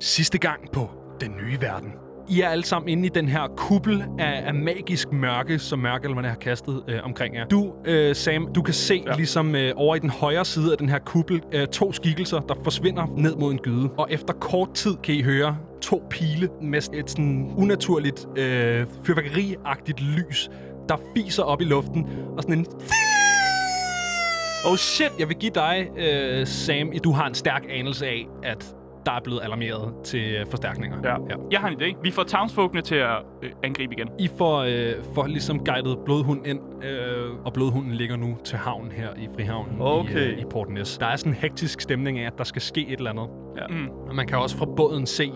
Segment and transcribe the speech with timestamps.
[0.00, 1.92] Sidste gang på Den Nye Verden.
[2.28, 6.28] I er alle sammen inde i den her kuppel af, af magisk mørke, som mørkelverne
[6.28, 7.46] har kastet øh, omkring jer.
[7.46, 9.16] Du, øh, Sam, du kan se ja.
[9.16, 12.54] ligesom øh, over i den højre side af den her kuppel øh, to skikkelser, der
[12.64, 13.90] forsvinder ned mod en gyde.
[13.98, 20.00] Og efter kort tid kan I høre to pile med et sådan unaturligt øh, fyrværkeriagtigt
[20.00, 20.50] lys,
[20.88, 22.06] der fiser op i luften,
[22.36, 22.66] og sådan en
[24.64, 25.12] Oh shit!
[25.18, 28.74] Jeg vil give dig, øh, Sam, du har en stærk anelse af, at
[29.08, 30.98] der er blevet alarmeret til øh, forstærkninger.
[31.04, 31.12] Ja.
[31.12, 31.36] ja.
[31.50, 31.96] Jeg har en idé.
[32.02, 34.08] Vi får townsfolkene til at øh, angribe igen.
[34.18, 38.92] I får, øh, får ligesom guidet blodhunden ind, øh, og blodhunden ligger nu til havnen
[38.92, 40.28] her i Frihavnen okay.
[40.28, 40.98] i, øh, i Port Næs.
[40.98, 43.28] Der er sådan en hektisk stemning af, at der skal ske et eller andet.
[43.56, 43.66] Ja.
[43.66, 43.88] Mm.
[44.08, 45.32] Og man kan også fra båden se,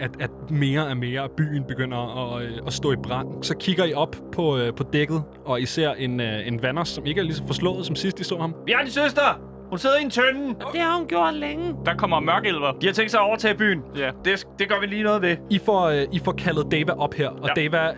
[0.00, 3.42] at, at mere og mere af byen begynder at, øh, at stå i brand.
[3.42, 6.88] Så kigger I op på, øh, på dækket, og I ser en, øh, en vanders,
[6.88, 8.54] som ikke er lige så forslået, som sidst I så ham.
[8.66, 9.51] Vi har din søster!
[9.72, 10.54] Hun sidder i en tønde.
[10.72, 11.74] Det har hun gjort længe.
[11.86, 12.72] Der kommer mørkelver.
[12.72, 13.82] De har tænkt sig at overtage byen.
[13.96, 14.10] Ja.
[14.24, 15.36] Det, det gør vi lige noget ved.
[15.50, 17.62] I får, øh, I får kaldet Dava op her, og Ja.
[17.62, 17.94] Dava øh,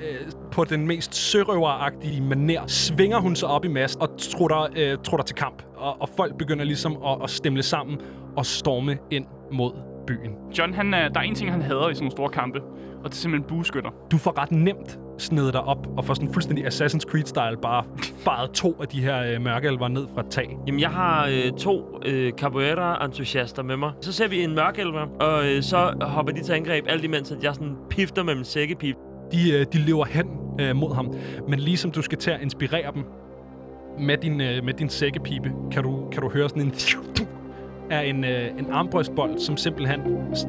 [0.52, 5.24] på den mest sørøveragtige maner svinger hun sig op i mast og trutter, øh, trutter
[5.24, 5.62] til kamp.
[5.76, 8.00] Og, og folk begynder ligesom at, at stemle sammen
[8.36, 9.72] og storme ind mod
[10.06, 10.32] byen.
[10.58, 12.60] John, han, er, der er en ting, han hader i sådan nogle store kampe,
[13.04, 13.90] og det er simpelthen bueskytter.
[14.10, 17.84] Du får ret nemt snedet dig op og får sådan fuldstændig Assassin's Creed-style bare
[18.18, 20.58] faret to af de her øh, mørkeelver ned fra tag.
[20.66, 23.92] Jamen, jeg har øh, to øh, capoeira-entusiaster med mig.
[24.00, 27.44] Så ser vi en mørkelver, og øh, så hopper de til angreb, alt imens at
[27.44, 28.96] jeg sådan pifter med min sækkepip.
[29.32, 30.26] De, øh, de løber hen
[30.60, 31.14] øh, mod ham,
[31.48, 33.04] men ligesom du skal til at inspirere dem
[33.98, 36.74] med din, øh, med din sækkepibe, kan du, kan du høre sådan en
[37.90, 40.00] af en, øh, en armbrystbold, som simpelthen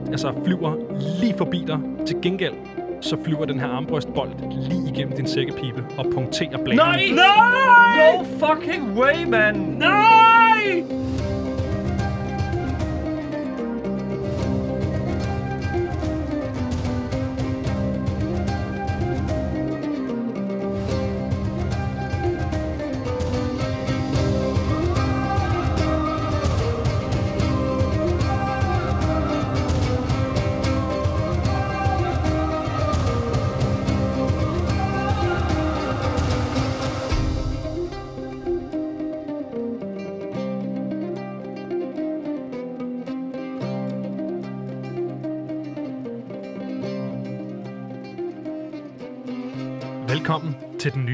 [0.08, 0.76] altså, flyver
[1.22, 1.80] lige forbi dig.
[2.06, 2.54] Til gengæld
[3.06, 4.30] så flyver den her armbrystbold
[4.70, 6.76] lige igennem din sækkepibe og punkterer bladene.
[6.76, 7.06] Nej!
[7.16, 8.18] Nej!
[8.18, 9.56] No fucking way, man!
[9.56, 11.05] Nej!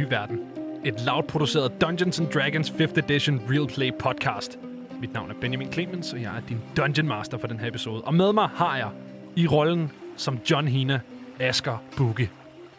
[0.01, 0.39] Nye verden.
[0.85, 4.59] Et loud-produceret Dungeons and Dragons 5th Edition Real Play podcast.
[4.99, 8.01] Mit navn er Benjamin Clemens, og jeg er din Dungeon Master for den her episode.
[8.01, 8.89] Og med mig har jeg
[9.35, 10.99] i rollen som John Hina,
[11.39, 12.29] Asger Bugge.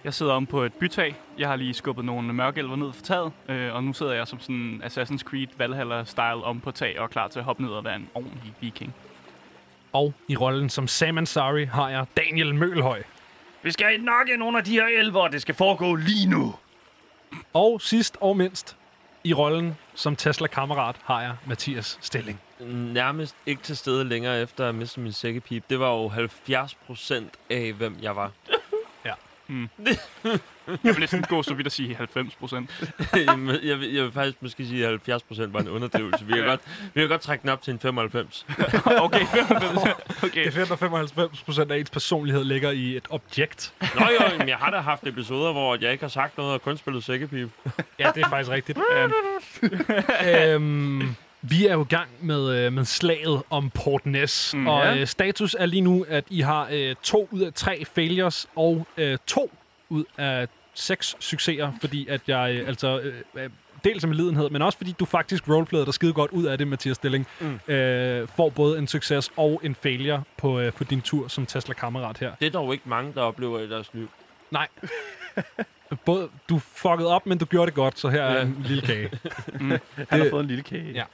[0.05, 1.15] Jeg sidder om på et bytag.
[1.39, 4.41] Jeg har lige skubbet nogle mørkelver ned fra taget, øh, og nu sidder jeg som
[4.41, 7.85] sådan Assassin's Creed Valhalla-style om på tag og er klar til at hoppe ned og
[7.85, 8.95] være en ordentlig viking.
[9.93, 13.03] Og i rollen som Sam Ansari har jeg Daniel Mølhøj.
[13.63, 16.55] Vi skal nakke nogle af de her elver, og det skal foregå lige nu.
[17.53, 18.77] Og sidst og mindst,
[19.25, 22.41] i rollen som Tesla-kammerat har jeg Mathias Stilling.
[22.93, 25.65] Nærmest ikke til stede længere efter at miste min sækkepip.
[25.71, 28.31] Det var jo 70 procent af, hvem jeg var.
[30.67, 32.71] Jeg vil næsten gå så vidt at sige 90 procent.
[33.65, 36.25] Jeg, vil, jeg vil faktisk måske sige, at 70 procent var en underdrivelse.
[36.27, 36.49] Vi kan, Ja.
[36.49, 36.61] godt,
[36.95, 38.47] vi kan godt trække den op til en 95.
[38.87, 39.83] Okay, 95.
[39.83, 40.47] Det Okay.
[40.47, 43.75] er fedt, at 95 procent af ens personlighed ligger i et objekt.
[43.95, 46.63] Nå jo, men jeg har da haft episoder, hvor jeg ikke har sagt noget og
[46.63, 47.49] kun spillet sækkepip.
[47.99, 48.79] Ja, det er faktisk rigtigt.
[50.29, 54.99] øhm, vi er jo i gang med, øh, med slaget om Port Ness, mm, og
[54.99, 58.87] øh, status er lige nu, at I har øh, to ud af tre failures og
[58.97, 59.51] øh, to
[59.89, 63.01] ud af seks succeser, fordi at jeg øh, altså...
[63.01, 63.51] Øh, øh,
[63.85, 66.69] dels af medlidenhed, men også fordi du faktisk roleplayede dig skide godt ud af det,
[66.69, 67.27] Mathias Stilling.
[67.41, 67.75] Mm.
[67.75, 72.19] Øh, får både en succes og en failure på, øh, på din tur som Tesla-kammerat
[72.19, 72.33] her.
[72.41, 74.09] Det er dog ikke mange, der oplever i deres liv.
[74.53, 74.69] Nej.
[76.05, 79.11] Både, du fuckede op, men du gjorde det godt, så her er en lille kage.
[80.11, 81.05] Han har fået en lille kage.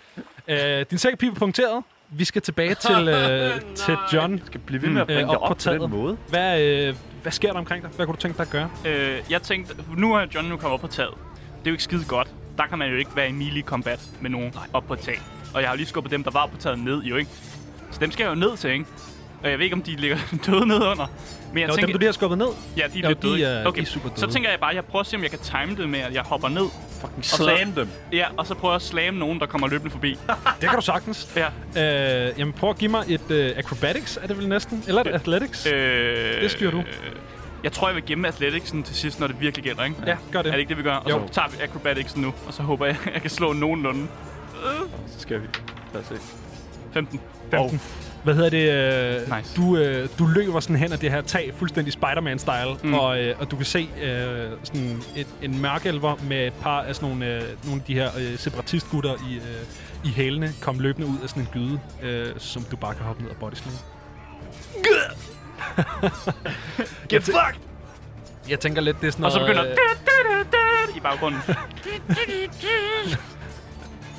[0.48, 0.78] Ja.
[0.80, 1.82] Øh, din sækkepipe er punkteret.
[2.10, 4.42] Vi skal tilbage til, øh, til John.
[4.46, 5.14] Skal blive ved med at Mm.
[5.14, 6.16] bringe Øh, det op på op på den måde.
[6.28, 7.90] Hvad, øh, hvad sker der omkring dig?
[7.96, 8.70] Hvad kunne du tænke dig at gøre?
[8.86, 11.14] Øh, jeg tænkte, nu er John nu kommet op på taget.
[11.58, 12.28] Det er jo ikke skide godt.
[12.58, 14.66] Der kan man jo ikke være i melee combat med nogen Nej.
[14.72, 15.20] op på et tag.
[15.54, 17.30] Og jeg har jo lige skubbet dem, der var på taget ned, jo ikke?
[17.90, 18.84] Så dem skal jeg jo ned til, ikke?
[19.42, 21.06] Og jeg ved ikke, om de ligger døde ned under.
[21.52, 22.46] Men jeg Jo, tænker, dem, du lige har skubbet ned.
[22.76, 23.44] ja, de er Jo, lidt de døde.
[23.44, 23.76] er- okay.
[23.80, 24.32] de er super Så døde.
[24.32, 26.14] tænker jeg bare, at jeg prøver at se, om jeg kan time det med, at
[26.14, 26.66] jeg hopper ned.
[27.00, 27.88] Fucking så- slam dem.
[28.12, 30.10] Ja, og så prøver jeg at slamme nogen, der kommer løbende forbi.
[30.60, 31.28] Det kan du sagtens.
[31.76, 32.28] Ja.
[32.28, 34.84] Øh, jamen, prøv at give mig et øh, acrobatics, er det vel næsten?
[34.88, 35.66] Eller et Øh, athletics?
[35.66, 36.78] Øh, Det styrer du.
[36.78, 36.84] Øh,
[37.64, 39.96] jeg tror, jeg vil gemme Athleticsen til sidst, når det virkelig gælder, ikke?
[40.06, 40.52] ja, gør Er det.
[40.52, 40.94] det ikke det, vi gør?
[40.94, 41.22] Og Jo.
[41.26, 44.06] så tager vi acrobaticsen nu, og så håber jeg, jeg kan slå nogenlunde.
[45.06, 45.46] Så skal vi.
[45.94, 46.14] Lad os se.
[46.94, 47.20] 15.
[47.50, 47.80] 15.
[48.24, 48.72] Hvad hedder det?
[49.30, 49.56] Øh, Nice.
[49.56, 52.94] du, øh, du løber sådan hen ad det her tag, fuldstændig Spider-Man-style, Mm.
[52.94, 56.94] og, øh, og du kan se øh, sådan et, en mørkelver med et par af
[56.94, 59.42] sådan nogle, øh, nogle af de her øh, separatistgutter i, øh,
[60.04, 63.22] i hælene komme løbende ud af sådan en gyde, øh, som du bare kan hoppe
[63.22, 63.74] ned og bodyslam.
[67.08, 67.60] Get fucked!
[68.48, 69.56] Jeg tænker lidt, det er sådan Og så noget...
[69.56, 69.74] begynder
[70.90, 71.40] øh, i baggrunden.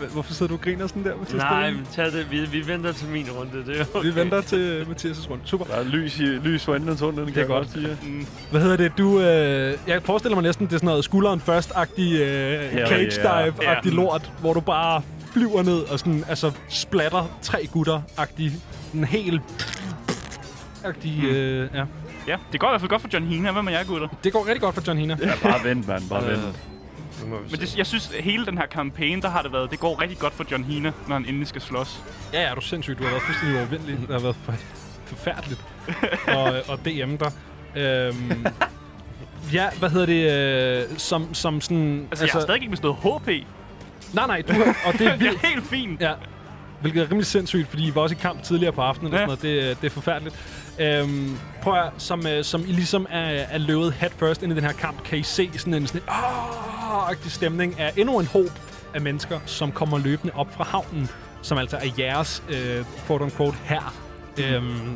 [0.08, 1.38] Hvorfor sidder du og griner sådan der, Mathias?
[1.38, 2.32] Nej, men tag det.
[2.32, 3.52] Vi, vi venter til min runde.
[3.72, 4.08] Det er okay.
[4.10, 5.44] Vi venter til Mathias' runde.
[5.46, 5.66] Super.
[5.66, 7.72] Der er lys, i, lys for enden af tunnelen, kan Det jeg godt.
[7.72, 7.98] sige.
[8.04, 8.26] Mm.
[8.52, 8.92] Hvad hedder det?
[8.98, 13.46] Du, øh, jeg forestiller mig næsten, det er sådan noget skulderen først-agtig øh, cage yeah.
[13.46, 13.96] dive-agtig Ja.
[13.96, 15.02] lort, hvor du bare
[15.34, 18.52] flyver ned og sådan, altså splatter tre gutter-agtig,
[18.94, 19.42] en helt
[20.84, 21.84] agtig, øh, ja.
[22.28, 23.52] Ja, det går i hvert fald godt for John Hina.
[23.52, 24.08] Hvem er jeg, gutter?
[24.24, 25.18] Det går rigtig godt for John Hina.
[25.22, 26.04] Ja, bare vent, mand.
[26.10, 26.42] Bare vent.
[27.26, 30.18] Men det, jeg synes, hele den her kampagne, der har det været, det går rigtig
[30.20, 32.00] godt for John Hina, når han endelig skal slås.
[32.34, 33.00] Ja, ja, du er sindssygt.
[33.00, 33.98] Du har været fuldstændig overvindelig.
[34.02, 34.54] Det har været for,
[35.06, 35.62] forfærdeligt.
[36.38, 37.30] og, og DM der.
[37.76, 38.46] Øhm,
[39.54, 40.92] ja, hvad hedder det?
[40.92, 41.78] Øh, som, som sådan...
[41.88, 43.28] Altså, altså, jeg har stadig ikke mistet HP.
[44.14, 45.44] Nej, nej, du har, og det er det vildt.
[45.44, 46.02] er helt fint.
[46.02, 46.14] Ja,
[46.82, 49.26] hvilket er rimelig sindssygt, fordi I var også i kamp tidligere på aftenen og Ja.
[49.28, 49.72] sådan noget.
[49.72, 50.36] Det, det er forfærdeligt.
[50.80, 54.56] Øhm, prøv at, som, øh, som I ligesom er, er løbet head first ind i
[54.56, 56.02] den her kamp, kan I se sådan en sådan
[57.10, 58.52] agtig stemning af endnu en håb
[58.94, 61.10] af mennesker, som kommer løbende op fra havnen,
[61.42, 63.94] som altså er jeres, øh, quote unquote, her.
[64.38, 64.44] Mm.
[64.44, 64.96] Øhm,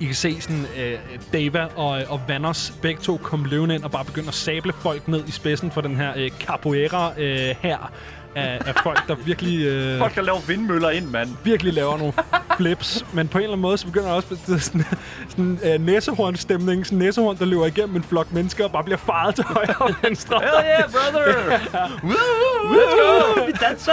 [0.00, 0.98] I kan se sådan øh,
[1.32, 5.08] Dava og, og Vanders begge to komme løvende ind og bare begynde at sable folk
[5.08, 7.92] ned i spidsen for den her øh, capoeira øh, her
[8.34, 9.66] af, af folk, der virkelig...
[9.66, 11.28] Øh, Folk kan lave vindmøller ind, mand.
[11.44, 12.12] virkelig laver nogle
[12.56, 14.84] flips, men på en eller anden måde, så begynder der også det er sådan,
[15.28, 18.98] sådan uh, næsehornstemning, sådan en næsehorn, der løber igennem en flok mennesker og bare bliver
[18.98, 20.40] faret til højre og venstre.
[20.40, 21.58] Hell yeah, brother!
[22.72, 23.44] Let's go!
[23.46, 23.92] Vi danser!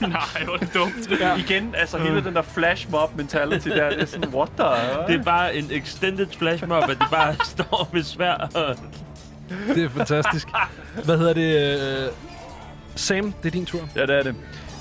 [0.08, 1.20] Nej, hvor det dumt.
[1.20, 1.36] Ja.
[1.36, 4.66] Igen, altså hele den der flash mob mentality der, det er sådan, what the?
[5.06, 8.76] Det er bare en extended flashmob, at de bare står med svær og...
[9.74, 10.48] Det er fantastisk.
[11.04, 12.10] Hvad hedder det?
[12.98, 13.88] Sam, det er din tur.
[13.96, 14.34] Ja, det er det.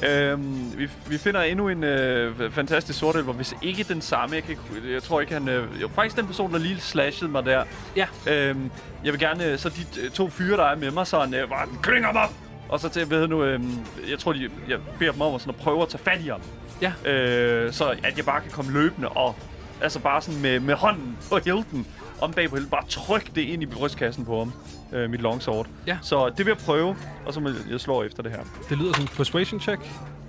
[0.03, 4.35] Øhm, vi, vi finder endnu en øh, fantastisk sortelver, hvis ikke den samme.
[4.35, 5.47] Jeg, kan ikke, jeg tror ikke, han...
[5.49, 7.63] Øh, jo, faktisk den person, der lige slashede mig der.
[7.95, 8.07] Ja.
[8.27, 8.71] Øhm,
[9.03, 9.45] jeg vil gerne...
[9.45, 11.33] øh, Så de øh, to fyre, der er med mig, sådan...
[11.33, 12.27] Øh, bare klynger mig!
[12.69, 13.61] Og så til, ved jeg nu, øh,
[14.09, 16.27] jeg tror, de, jeg beder dem om at, sådan, at prøve at tage fat i
[16.27, 16.41] ham.
[16.81, 17.11] Ja.
[17.11, 19.35] Øh, så at jeg bare kan komme løbende og...
[19.81, 21.87] Altså bare sådan med, med hånden på hilden.
[22.21, 22.69] Om bag på hilden.
[22.71, 24.53] Bare tryk det ind i brystkassen på ham.
[24.93, 25.67] Øh, mit longsword.
[25.87, 25.97] Ja.
[26.01, 26.95] Så det vil jeg prøve.
[27.25, 28.39] Og så må jeg- jeg slår efter det her.
[28.69, 29.81] Det lyder som en persuasion check.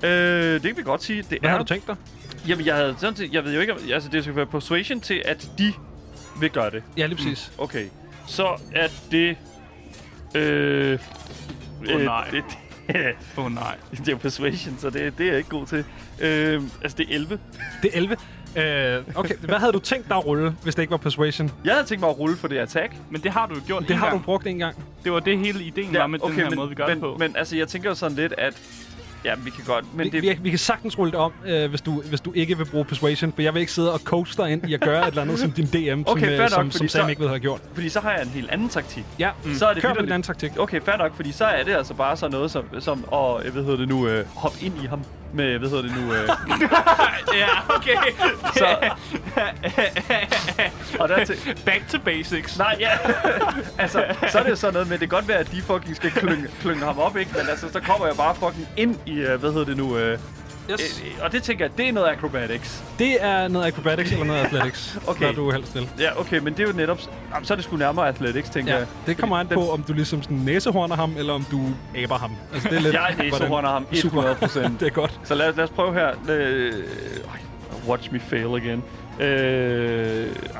[0.02, 1.22] Øh, det kan vi godt sige.
[1.22, 1.96] Det Hvad er, har du tænkt dig?
[2.48, 5.00] Jamen, jeg havde sådan set, jeg ved jo ikke, om- altså det skal være persuasion
[5.00, 5.72] til, at de
[6.40, 6.82] vil gøre det.
[6.96, 7.52] Ja, lige præcis.
[7.58, 7.84] Okay.
[8.26, 9.36] Så er det...
[10.34, 10.98] Øh...
[11.94, 12.28] Åh, nej.
[12.30, 12.44] Det,
[13.36, 13.76] Åh oh, nej.
[14.04, 15.84] det er persuasion, så det, det er jeg ikke god til.
[16.20, 17.38] Øh, altså, det er 11.
[17.82, 18.16] Det er 11.
[18.56, 21.50] Øh, okay, hvad havde du tænkt dig at rulle, hvis det ikke var persuasion?
[21.64, 22.92] Jeg havde tænkt mig at rulle for det attack.
[23.10, 24.18] Men det har du jo gjort Det en har gang.
[24.20, 24.76] du brugt en gang.
[25.04, 27.00] Det var det hele ideen var med den her men, måde, vi gør men, det
[27.02, 27.16] på.
[27.18, 28.54] Men altså, jeg tænker jo sådan lidt, at...
[29.24, 30.22] Ja, vi kan godt, men Vi, det...
[30.22, 32.84] vi, vi kan sagtens rulle det om, øh, hvis, du, hvis du ikke vil bruge
[32.84, 35.22] persuasion, for jeg vil ikke sidde og coach dig ind i at gøre et eller
[35.22, 37.20] andet som din DM, Okay, som, fair øh, nok, som, som fordi Sam så- ikke
[37.22, 37.60] ved have gjort.
[37.74, 39.04] Fordi så har jeg en helt anden taktik.
[39.18, 39.54] Ja, Mm.
[39.54, 40.58] Så er det kør med vitterligt- din anden taktik.
[40.58, 43.54] Okay, fair nok, fordi så er det altså bare sådan noget som, som og jeg
[43.54, 45.00] ved hedder det nu, øh, hop ind i ham
[45.32, 46.28] med, hvad hedder det nu, øh,
[47.40, 47.96] ja, okay.
[48.54, 48.90] så...
[51.00, 52.58] og der til, Back to basics.
[52.58, 52.90] nej, ja,
[53.82, 55.96] altså, så er det jo sådan noget med, det kan godt være, at de fucking
[55.96, 57.30] skal klynge, klynge ham op, ikke?
[57.36, 60.18] Men altså, så kommer jeg bare fucking ind i, øh, hvad hedder det nu, øh,
[60.72, 61.02] Yes.
[61.06, 62.84] øh, og det tænker jeg, det er noget acrobatics.
[62.98, 65.34] Det er noget acrobatics eller noget athletics, Okay.
[65.34, 65.88] du helst vil.
[65.98, 66.98] Ja, okay, men det er jo netop,
[67.34, 68.86] jamen, så er det sgu nærmere athletics, tænker Ja, jeg.
[69.06, 71.60] det kommer an Den- på, om du ligesom sådan næsehorner ham, eller om du
[72.02, 72.32] aber ham.
[72.52, 74.22] Altså, det er lidt, Jeg næsehorner ham Super.
[74.34, 74.58] 100%.
[74.80, 75.20] det er godt.
[75.24, 76.10] Så lad, lad os prøve her.
[76.30, 76.72] Øh,
[77.88, 78.82] watch me fail again.
[79.20, 79.26] Øh,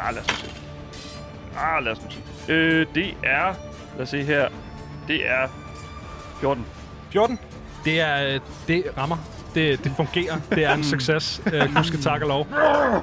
[0.09, 0.51] ah, lad os se.
[1.59, 1.99] Ah, lad os
[2.47, 2.53] se.
[2.53, 3.55] Øh, det er...
[3.97, 4.49] Lad os se her.
[5.09, 5.49] Det er
[6.41, 6.67] 14.
[7.13, 7.39] 14.
[7.85, 9.17] Det er, øh, det rammer.
[9.59, 10.37] Det, det fungerer.
[10.51, 11.43] Det er en succes.
[11.47, 12.47] Uh, du skal takke og lov.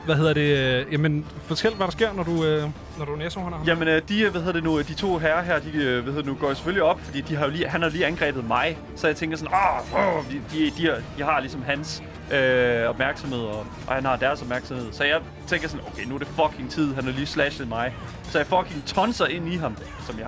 [0.06, 0.86] Hvad hedder det?
[0.86, 3.68] øh, Jamen, fortæl, hvad der sker, når du, uh, når du næsehorner ham.
[3.68, 6.14] Jamen, øh, de, øh, hvad hedder det nu, de to herrer her, de, øh, hvad
[6.14, 8.48] hedder det nu, går selvfølgelig op, fordi de har jo lige, han har lige angrebet
[8.48, 8.78] mig.
[8.96, 13.40] Så jeg tænker sådan, åh, oh, de, de, de, de har ligesom hans øh, opmærksomhed,
[13.40, 14.94] og, og han har deres opmærksomhed.
[14.94, 17.94] Så jeg tænker sådan, okay, nu er det fucking tid, han har lige slashet mig.
[18.24, 19.78] Så jeg fucking tonser ind i ham,
[20.08, 20.28] som, jeg,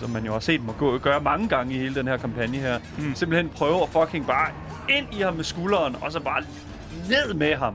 [0.00, 2.56] som man jo har set mig gå, gøre mange gange i hele den her kampagne
[2.56, 2.78] her.
[2.98, 3.14] Mm.
[3.14, 4.50] Simpelthen prøve at fucking bare
[4.88, 6.42] ind i ham med skulderen, og så bare
[7.08, 7.74] ned med ham.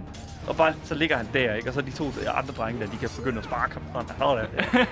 [0.50, 1.70] Og bare, så ligger han der, ikke?
[1.70, 3.84] Og så de to andre drenge der, de kan begynde at sparke ham.
[3.94, 4.46] Sådan, han der.
[4.80, 4.86] Ja.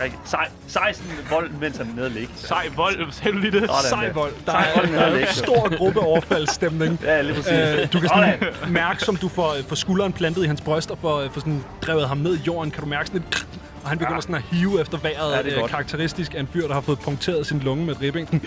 [0.04, 2.32] Rigtig Sej, sej sådan vold, mens han er nede ligge.
[2.36, 3.70] Sej vold, sagde du lige det?
[3.70, 4.12] Sådan Sej der.
[4.12, 4.32] vold.
[4.46, 6.98] Der er en stor gruppeoverfaldsstemning.
[7.04, 7.52] Ja, lige præcis.
[7.52, 10.98] Øh, du kan sådan mærke, som du får, får skulderen plantet i hans bryst og
[10.98, 13.46] får, får sådan drevet ham ned i jorden, kan du mærke sådan et
[13.82, 15.36] og han begynder sådan at hive efter vejret.
[15.36, 17.94] Ja, det er øh, karakteristisk af en fyr, der har fået punkteret sin lunge med
[17.94, 18.28] et ribbing.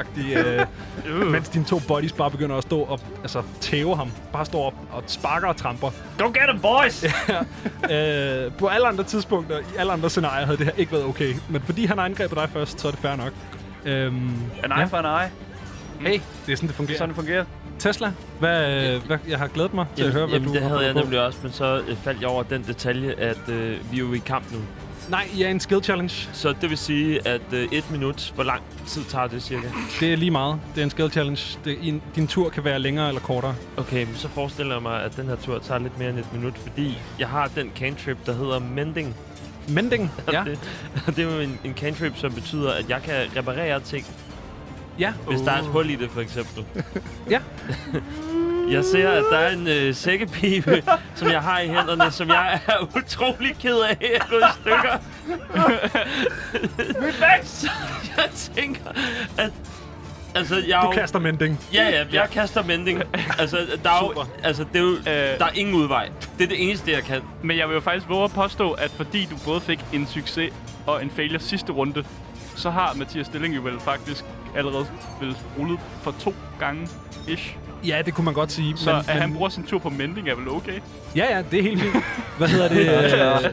[0.00, 0.36] Agtig,
[1.06, 4.10] øh, mens dine to buddies bare begynder at stå og altså, tæve ham.
[4.32, 5.90] Bare står op og sparker og tramper.
[6.18, 7.04] Go get him, boys!
[7.90, 11.34] Øh, på alle andre tidspunkter, i alle andre scenarier, havde det her ikke været okay.
[11.48, 13.32] Men fordi han har angrebet dig først, så er det fair nok.
[13.84, 14.14] Øhm,
[14.64, 15.30] En eye for en eye.
[16.08, 16.98] hey, det er sådan, det fungerer.
[16.98, 17.44] Sådan det fungerer.
[17.78, 20.62] Tesla, hvad, øh, hvad, jeg har glædet mig til at høre, hvad jamen du det
[20.62, 21.00] har havde jeg på.
[21.00, 24.12] nemlig også, men så øh, faldt jeg over den detalje, at øh, vi er jo
[24.12, 24.58] i kamp nu.
[25.10, 26.28] Nej, I er en skill challenge.
[26.32, 29.68] Så det vil sige, at øh, et minut, hvor lang tid tager det cirka?
[30.00, 30.60] Det er lige meget.
[30.74, 31.58] Det er en skill challenge.
[31.64, 33.54] Det, en, din tur kan være længere eller kortere.
[33.76, 36.32] Okay, men så forestiller jeg mig, at den her tur tager lidt mere end et
[36.32, 39.16] minut, fordi jeg har den cantrip, der hedder Mending.
[39.68, 40.12] Mending.
[40.32, 40.44] Ja.
[40.46, 40.58] Det,
[41.06, 44.06] det er jo en, en cantrip, som betyder, at jeg kan reparere ting,
[44.98, 45.12] ja.
[45.28, 46.64] hvis der er et hul i det, for eksempel.
[47.30, 47.40] Ja.
[48.70, 50.82] Jeg ser, at der er en øh, sækkepibe,
[51.16, 54.98] som jeg har i hænderne, som jeg er utrolig ked af at gå i stykker.
[57.44, 57.70] Så
[58.16, 58.90] jeg tænker,
[59.38, 59.50] at...
[60.36, 61.60] Altså, jeg er Du jo- kaster mending.
[61.74, 63.02] Ja, ja, jeg kaster mending.
[63.38, 66.08] Altså, der er jo, altså, det er jo, der er ingen udvej.
[66.38, 67.20] Det er det eneste, jeg kan.
[67.42, 70.52] Men jeg vil jo faktisk våge at påstå, at fordi du både fik en succes
[70.86, 72.04] og en failure sidste runde,
[72.56, 74.24] så har Mathias Stilling jo vel faktisk
[74.56, 74.86] allerede
[75.20, 76.88] vel rullet for to gange
[77.28, 77.56] ish.
[77.86, 78.76] Ja, det kunne man godt sige.
[78.76, 80.80] Så men, at han bruger sin tur på mending er vel okay?
[81.16, 81.96] Ja, ja, det er helt fint.
[82.38, 83.44] Hvad hedder det?
[83.44, 83.50] øh,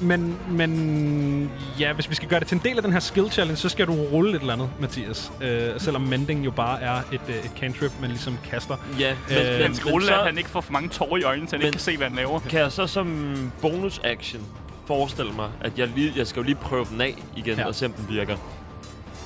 [0.00, 1.50] men, men
[1.80, 3.68] ja, hvis vi skal gøre det til en del af den her skill challenge, så
[3.68, 5.32] skal du rulle et eller andet, Mathias.
[5.40, 8.76] Øh, selvom mending jo bare er et, øh, et cantrip, man ligesom kaster.
[8.98, 11.16] Ja, men, Øh, men, Han skal rulle, så at han ikke får for mange tårer
[11.16, 12.40] i øjnene, så han Men- ikke kan se, hvad han laver.
[12.40, 14.42] kan jeg så som bonus action
[14.86, 17.66] forestille mig, at jeg, lige, jeg skal jo lige prøve den af igen, ja.
[17.66, 18.36] og se om den virker.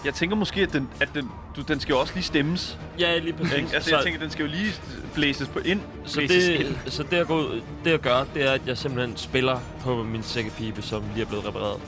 [0.04, 2.78] Jeg tænker måske, at den, at den, du, den skal jo også lige stemmes.
[2.98, 3.72] Ja, lige præcis.
[3.74, 4.72] Altså, så, jeg tænker, den skal jo lige
[5.14, 5.80] blæses på ind.
[6.04, 6.76] så, det, ind.
[6.86, 7.42] så det, jeg går,
[7.84, 11.28] det, jeg gør, det er, at jeg simpelthen spiller på min sækkepibe, som lige er
[11.28, 11.80] blevet repareret.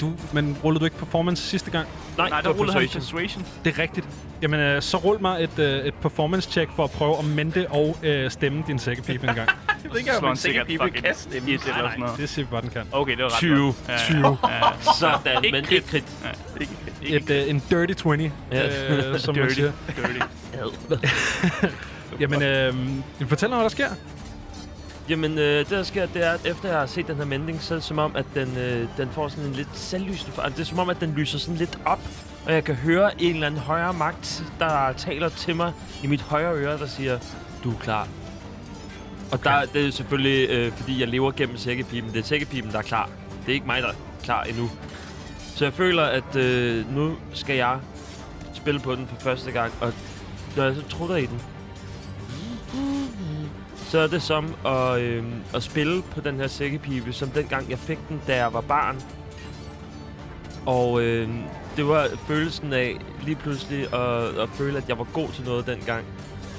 [0.00, 1.88] Du, men rullede du ikke performance sidste gang?
[2.18, 3.44] Nej, Nej, det der rullede han persuasion.
[3.64, 4.08] Det er rigtigt.
[4.42, 7.66] Jamen, øh, så rul mig et, øh, et performance check for at prøve at mente
[7.70, 9.48] og øh, stemme din sækkepipe en gang.
[9.84, 11.50] Jeg ved ikke, om en fucking kan stemme.
[11.50, 12.18] et eller sådan noget.
[12.18, 12.82] det siger vi bare, den kan.
[12.92, 13.64] Okay, det var ret 20.
[13.64, 13.76] godt.
[13.88, 14.38] Ja, 20.
[14.48, 14.60] Ja,
[14.98, 15.72] Sådan, Ikke men crit.
[15.76, 16.04] ikke krit.
[16.60, 16.72] Ikke,
[17.02, 18.66] ikke Et, øh, en dirty 20, Ja.
[19.12, 19.54] øh, som man dirty.
[19.54, 19.72] siger.
[19.96, 20.18] dirty.
[22.20, 22.74] Jamen, øh,
[23.28, 23.88] fortæl mig, hvad der sker.
[25.08, 27.62] Jamen, øh, det der sker, det er, at efter jeg har set den her mending,
[27.62, 30.50] så er det som om, at den, øh, den får sådan en lidt selvlysende farve.
[30.50, 32.00] Det er som om, at den lyser sådan lidt op,
[32.46, 36.20] og jeg kan høre en eller anden højere magt, der taler til mig i mit
[36.20, 37.18] højre øre, der siger,
[37.64, 38.08] du er klar.
[39.32, 42.12] Og der, det er selvfølgelig, øh, fordi jeg lever gennem sækkepipen.
[42.12, 43.10] Det er sækkepipen, der er klar.
[43.46, 44.70] Det er ikke mig, der er klar endnu.
[45.54, 47.78] Så jeg føler, at øh, nu skal jeg
[48.54, 49.92] spille på den for første gang, og
[50.56, 51.40] når jeg så trutter i den,
[53.94, 55.24] så er det som at, øh,
[55.54, 59.02] at spille på den her sækkepipe, som dengang jeg fik den, da jeg var barn.
[60.66, 61.28] Og øh,
[61.76, 65.66] det var følelsen af lige pludselig at, at føle, at jeg var god til noget
[65.66, 66.04] dengang.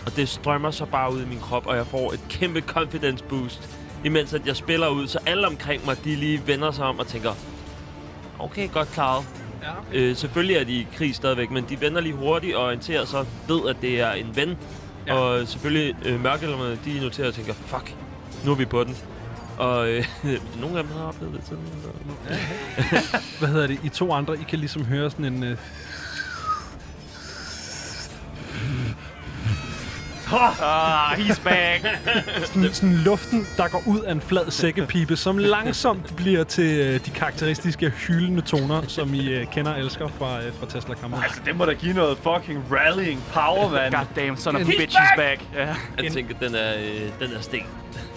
[0.05, 3.23] Og det strømmer så bare ud i min krop, og jeg får et kæmpe confidence
[3.23, 3.69] boost,
[4.03, 7.07] imens at jeg spiller ud, så alle omkring mig, de lige vender sig om og
[7.07, 7.31] tænker,
[8.39, 9.25] okay, godt klaret.
[9.63, 9.99] Ja.
[9.99, 13.25] Øh, selvfølgelig er de i krig stadigvæk, men de vender lige hurtigt og orienterer sig,
[13.47, 14.57] ved at det er en ven.
[15.07, 15.13] Ja.
[15.13, 17.95] Og selvfølgelig øh, mørkelmerne, de noterer og tænker, fuck,
[18.45, 18.97] nu er vi på den.
[19.57, 20.05] Og øh,
[20.62, 21.63] nogle af dem har oplevet det sådan.
[23.39, 23.79] Hvad hedder det?
[23.83, 25.43] I to andre, I kan ligesom høre sådan en...
[25.43, 25.57] Øh,
[30.37, 31.81] Ah, he's back.
[32.45, 37.05] sådan, sådan luften, der går ud af en flad sækkepipe, som langsomt bliver til øh,
[37.05, 41.21] de karakteristiske hyldende toner, som I øh, kender og elsker fra, øh, fra Tesla Kammer.
[41.21, 43.93] Altså, det må da give noget fucking rallying power, mand.
[43.93, 45.41] God damn, son of a bitch is back.
[45.55, 45.75] Ja.
[46.03, 47.65] Jeg tænker, den er, øh, den er sten.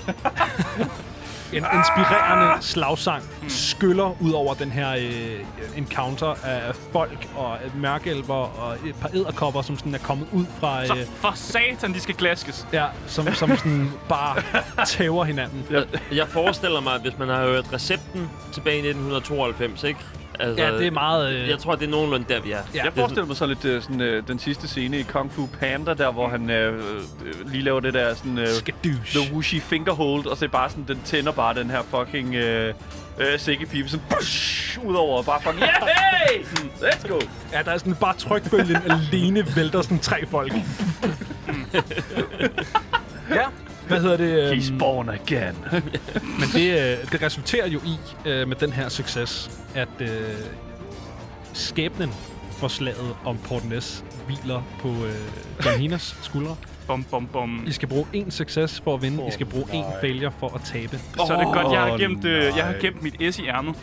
[1.52, 5.40] En inspirerende slagsang skyller ud over den her øh,
[5.76, 10.86] encounter af folk og mørkelver og et par æderkopper, som sådan er kommet ud fra...
[10.86, 12.66] Så Øh, for satan, de skal glaskes.
[12.72, 14.42] ja, som, som sådan bare
[14.86, 15.66] tæver hinanden.
[15.70, 20.00] Jeg, jeg forestiller mig, at hvis man har hørt recepten tilbage i 1992, ikke?
[20.40, 21.32] Altså, Ja, det er meget...
[21.34, 22.58] Øh, Jeg tror, det er nogenlunde der, vi er.
[22.74, 22.84] Ja.
[22.84, 25.94] Jeg forestiller mig så lidt øh, sådan, øh, den sidste scene i Kung Fu Panda,
[25.94, 28.38] der hvor han øh, øh, lige laver det der sådan...
[28.38, 29.16] Øh, Skadoosh.
[29.18, 32.74] The Wushy Fingerhold, og så er bare sådan, den tænder bare den her fucking øh,
[33.18, 36.44] øh, sækkepipe, sådan push, ud over, og bare fucking, yeah, hey!
[36.82, 37.20] Let's go!
[37.52, 38.76] Ja, der er sådan bare trykbølgen
[39.12, 40.52] alene vælter sådan tre folk.
[43.30, 43.44] Ja.
[43.88, 44.52] Hvad hedder det?
[44.62, 45.54] He's øhm, born again.
[46.40, 50.08] Men det, øh, det resulterer jo i, øh, med den her succes, at øh,
[51.52, 52.10] skæbnen
[52.58, 56.56] for slaget om Port Ness hviler på øh, John Hinas skuldre.
[56.86, 57.64] Bum, bum, bum.
[57.66, 59.24] I skal bruge én succes for at vinde.
[59.28, 60.00] I skal bruge én nej.
[60.00, 61.00] failure for at tabe.
[61.26, 63.74] Så er det godt, jeg har gemt, øh, jeg har gemt mit S i ærmet.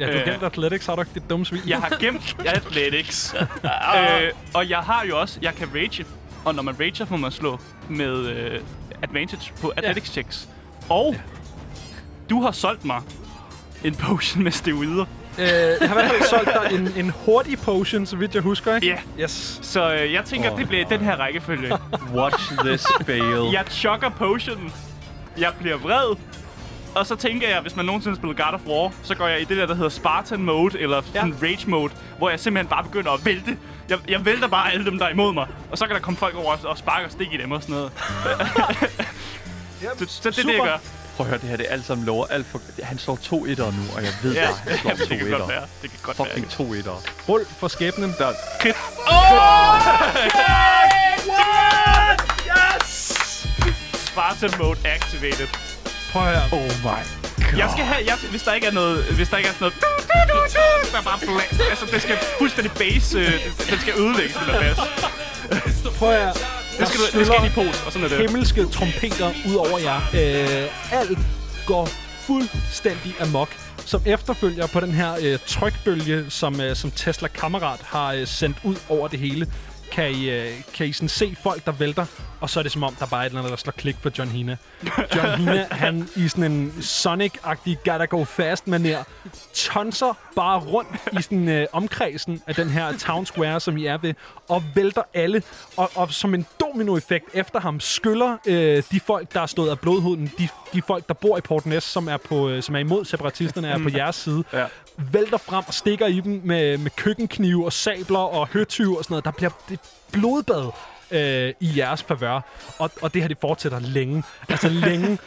[0.00, 0.26] Ja, du har Øh.
[0.26, 1.10] gemt Athletics, har du ikke?
[1.14, 1.60] Det dumme svin.
[1.66, 3.34] Jeg har gemt Athletics.
[3.64, 6.04] øh, og jeg har jo også, jeg kan rage.
[6.44, 8.60] Og når man rager, får man slå med øh,
[9.02, 10.48] advantage på Athletics checks.
[10.88, 11.16] Og
[12.30, 13.00] du har solgt mig
[13.84, 15.04] en potion med steroider.
[15.38, 18.42] Øh, jeg har i hvert fald solgt dig en, en hurtig potion, så vidt jeg
[18.42, 18.86] husker, ikke?
[18.86, 19.22] Ja.
[19.22, 19.58] Yes.
[19.62, 21.78] Så øh, jeg tænker, oh, det bliver i den her rækkefølge.
[22.16, 23.52] Watch this fail.
[23.52, 24.72] Jeg chokker potionen.
[25.38, 26.16] Jeg bliver vred.
[26.94, 29.44] Og så tænker jeg, hvis man nogensinde spiller God of War, så går jeg i
[29.44, 33.10] det der, der hedder Spartan Mode, eller sådan rage mode, hvor jeg simpelthen bare begynder
[33.10, 33.56] at vælte.
[33.92, 35.46] Jeg, jeg vælter bare alle dem, der er imod mig.
[35.70, 37.62] Og så kan der komme folk over og, og sparke og stikke i dem og
[37.62, 37.92] sådan noget.
[39.98, 40.64] så, så det er det, jeg super.
[40.64, 40.78] gør.
[41.16, 42.60] Prøv at høre, det her det er alt sammen lover alt for...
[42.82, 45.18] Han slår to etter nu, og jeg ved Ja, bare, han slår det to kan
[45.18, 45.46] godt etter.
[45.46, 45.64] være.
[45.82, 46.66] Det kan godt Fucking være.
[46.66, 47.02] to etter.
[47.28, 48.14] Rull for skæbnen.
[48.18, 48.76] Der, Krit.
[53.94, 55.48] Spartan Mode activated.
[56.12, 56.42] Prøv at høre.
[56.52, 57.21] oh my
[57.58, 59.74] Jeg skal have, jeg, hvis der ikke er noget, hvis der ikke er sådan noget,
[59.82, 63.32] du, du, du, du, der er bare bla, altså, det skal fuldstændig base, øh,
[63.70, 64.78] den skal ødelægges, den der bas.
[65.98, 66.46] Prøv at.
[66.78, 68.18] Det skal, du, det skal ind i pose, og sådan er det.
[68.18, 69.96] himmelske trompeter ud over jer.
[69.96, 71.18] Øh, alt
[71.66, 71.86] går
[72.26, 73.48] fuldstændig amok.
[73.86, 78.56] Som efterfølger på den her øh, trykbølge, som, øh, som Tesla Kammerat har øh, sendt
[78.62, 79.46] ud over det hele,
[79.92, 82.06] kan I, øh, kan I sådan se folk, der vælter,
[82.40, 83.96] og så er det som om, der bare er et eller andet, der slår klik
[84.00, 84.56] for John Hina.
[85.14, 89.04] John Hina, han i sådan en Sonic-agtig gotta go fast manér,
[89.54, 93.98] tonser bare rundt i sådan øh, omkredsen af den her town square, som I er
[93.98, 94.14] ved,
[94.48, 95.42] og vælter alle,
[95.76, 99.78] og, og som en dominoeffekt efter ham skyller øh, de folk, der er stået af
[99.80, 102.78] blodhuden, de, de folk, der bor i Port Ness, som er, på, øh, som er
[102.78, 104.64] imod separatisterne, er på jeres side, Ja.
[104.96, 109.12] vælter frem og stikker i dem med, med køkkenknive og sabler og høtyv og sådan
[109.12, 109.24] noget.
[109.24, 109.78] Der bliver det
[110.12, 110.70] blodbad
[111.10, 112.40] øh, i jeres favør.
[112.78, 114.22] Og, og det her, det fortsætter længe.
[114.48, 115.18] Altså længe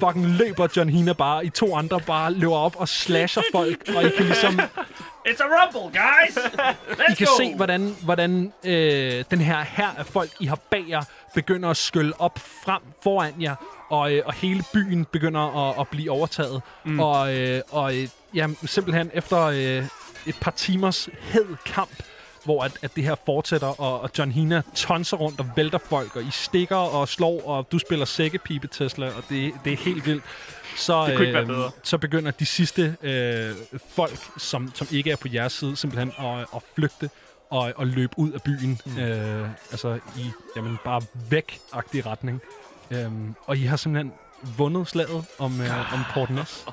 [0.00, 1.46] fucking løber John Hina bare.
[1.46, 3.76] I to andre bare løber op og slasher folk.
[3.96, 4.60] Og I kan ligesom
[5.26, 6.34] It's a rumble, guys!
[6.98, 7.36] Let's I kan go!
[7.36, 11.02] se, hvordan, hvordan øh, den her her af folk, I har bag jer,
[11.34, 13.54] begynder at skylle op frem foran jer,
[13.90, 16.62] og, øh, og hele byen begynder at, at blive overtaget.
[16.84, 17.00] Mm.
[17.00, 19.84] Og, øh, og øh, ja, simpelthen efter øh,
[20.26, 22.02] et par timers hed kamp,
[22.44, 26.16] hvor at, at det her fortsætter, og, og John Hina tonser rundt og vælter folk,
[26.16, 30.06] og I stikker og slår, og du spiller sækkepipe, Tesla, og det, det er helt
[30.06, 30.24] vildt.
[30.76, 31.70] Så, Det kunne ikke være øh, bedre.
[31.82, 33.54] så begynder de sidste øh,
[33.94, 37.10] folk, som, som ikke er på jeres side, simpelthen at, at flygte
[37.50, 38.80] og, og løbe ud af byen.
[38.86, 38.98] Mm.
[38.98, 42.40] Øh, altså i jamen, bare væk-agtig retning.
[42.90, 44.12] Øhm, og I har simpelthen
[44.56, 46.66] vundet slaget om, øh, om Port Ness.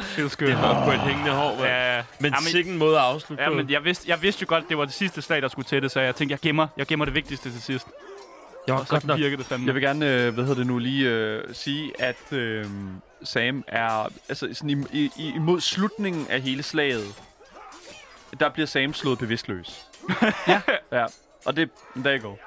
[0.00, 0.48] Feels good.
[0.50, 1.64] Det var på et hængende hår.
[1.64, 4.46] Ja, Men Jamen, sikke en måde at afslutte Ja, men jeg vidste, jeg vidste jo
[4.48, 6.66] godt, det var det sidste slag, der skulle til det, så jeg tænkte, jeg gemmer,
[6.76, 7.86] jeg gemmer det vigtigste til sidst.
[8.66, 9.18] Jeg var Og så godt nok.
[9.18, 9.66] virker det fandme.
[9.66, 12.66] Jeg vil gerne, øh, hvad hedder det nu, lige øh, sige, at øh,
[13.24, 17.14] Sam er, altså sådan i, i, imod slutningen af hele slaget,
[18.40, 19.80] der bliver Sam slået bevidstløs.
[20.48, 20.60] Ja.
[20.92, 21.06] ja.
[21.44, 21.70] Og det,
[22.04, 22.38] der går.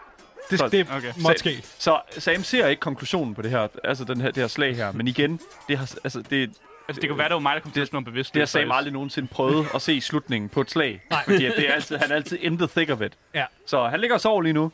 [0.49, 1.13] Det, Så- det okay.
[1.21, 1.63] måtte ske.
[1.77, 4.91] Så Sam ser ikke konklusionen på det her, altså den her, det her slag her,
[4.91, 6.49] men igen, det har, altså det,
[6.89, 8.33] Altså, det kunne være, det var mig, der kom til at slå bevidst.
[8.33, 11.01] det har Sam aldrig nogensinde prøvet at se i slutningen på et slag.
[11.09, 11.23] Nej.
[11.23, 13.13] Fordi at det er altid, han er altid in the thick of it.
[13.33, 13.45] Ja.
[13.65, 14.71] Så han ligger og sover lige nu.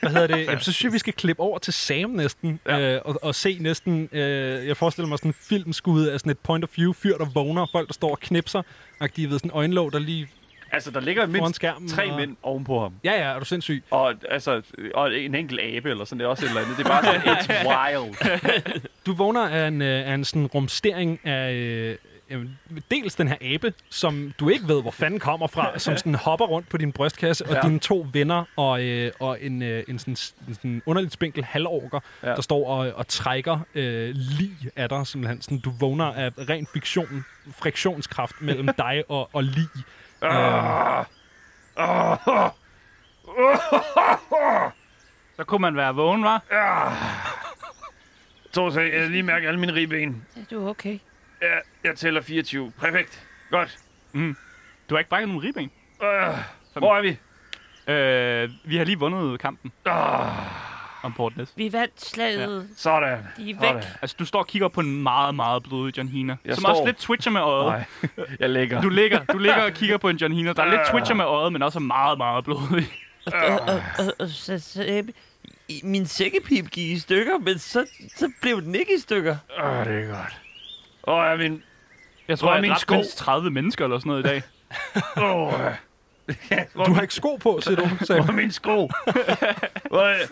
[0.00, 0.44] Hvad hedder det?
[0.46, 2.60] Jamen, så synes jeg, vi skal klippe over til Sam næsten.
[2.66, 2.94] Ja.
[2.94, 6.38] Øh, og, og se næsten, øh, jeg forestiller mig sådan en filmskud af sådan et
[6.38, 8.62] point of view, fyr, der vågner, og folk, der står og knipser.
[9.00, 10.28] Agtige ved sådan en øjenlåg, der lige...
[10.74, 12.94] Altså, der ligger mindst skærmen, tre og- mænd ovenpå ham.
[13.04, 13.82] Ja, ja, er du sindssyg?
[13.90, 14.62] Og, altså,
[14.94, 16.76] og en enkelt abe, eller sådan, det er også et eller andet.
[16.78, 18.80] Det er bare sådan, it's wild.
[19.06, 21.52] Du vågner af en, øh, af en sådan rumstering af...
[22.32, 25.96] Øh, jamen, dels den her abe, som du ikke ved, hvor fanden kommer fra, som
[25.96, 27.60] sådan hopper rundt på din brystkasse, og Ja.
[27.60, 30.16] dine to venner og, øh, og en, øh, en, sådan,
[30.48, 32.28] en sådan underligt spinkel halvorker, Ja.
[32.28, 32.34] ja.
[32.34, 35.42] der står og, og trækker øh, lig af dig, simpelthen.
[35.42, 37.24] Sådan, du vågner af ren fiktion,
[37.58, 39.68] friktionskraft mellem dig og, og lig.
[40.22, 41.04] Ah.
[45.36, 46.42] Så kunne man være vågen, var?
[48.52, 50.24] Så så jeg lige mærke alle mine ribben.
[50.50, 50.98] Du er okay.
[51.42, 52.72] Ja, jeg tæller 24.
[52.80, 53.26] Perfekt.
[53.50, 53.78] Godt.
[54.14, 55.70] Du har ikke brækket nogen ribben.
[56.00, 56.08] Uh,
[56.78, 57.18] hvor er vi?
[57.92, 61.52] Øh, vi har lige vundet kampen Uh, om Port Ness.
[61.56, 62.68] Vi vandt slaget.
[62.76, 63.18] sådan.
[63.36, 63.74] De er Sådan.
[63.74, 63.84] væk.
[64.02, 66.36] Altså, du står og kigger på en meget, meget blodig John Hina.
[66.44, 67.84] Jeg som står- også lidt twitcher med øjet.
[68.16, 68.80] Nej, jeg lægger.
[68.80, 71.24] Du ligger, du ligger og kigger på en John Hina, der er lidt twitcher med
[71.24, 72.88] øjet, men også er meget, meget blodig.
[74.88, 75.04] Øh,
[75.82, 79.36] min sækkepip gik i stykker, men så, så blev den ikke i stykker.
[79.62, 80.40] Åh, det er godt.
[81.06, 81.62] Åh, ja, min...
[82.28, 82.94] Jeg tror, er jeg min sko?
[82.94, 84.42] mindst 30 mennesker eller sådan noget i dag.
[85.24, 85.52] Åh.
[86.72, 88.90] Hvor, Du har ikke sko på, siger du, hvor er min sko?
[89.90, 90.26] Hvor er,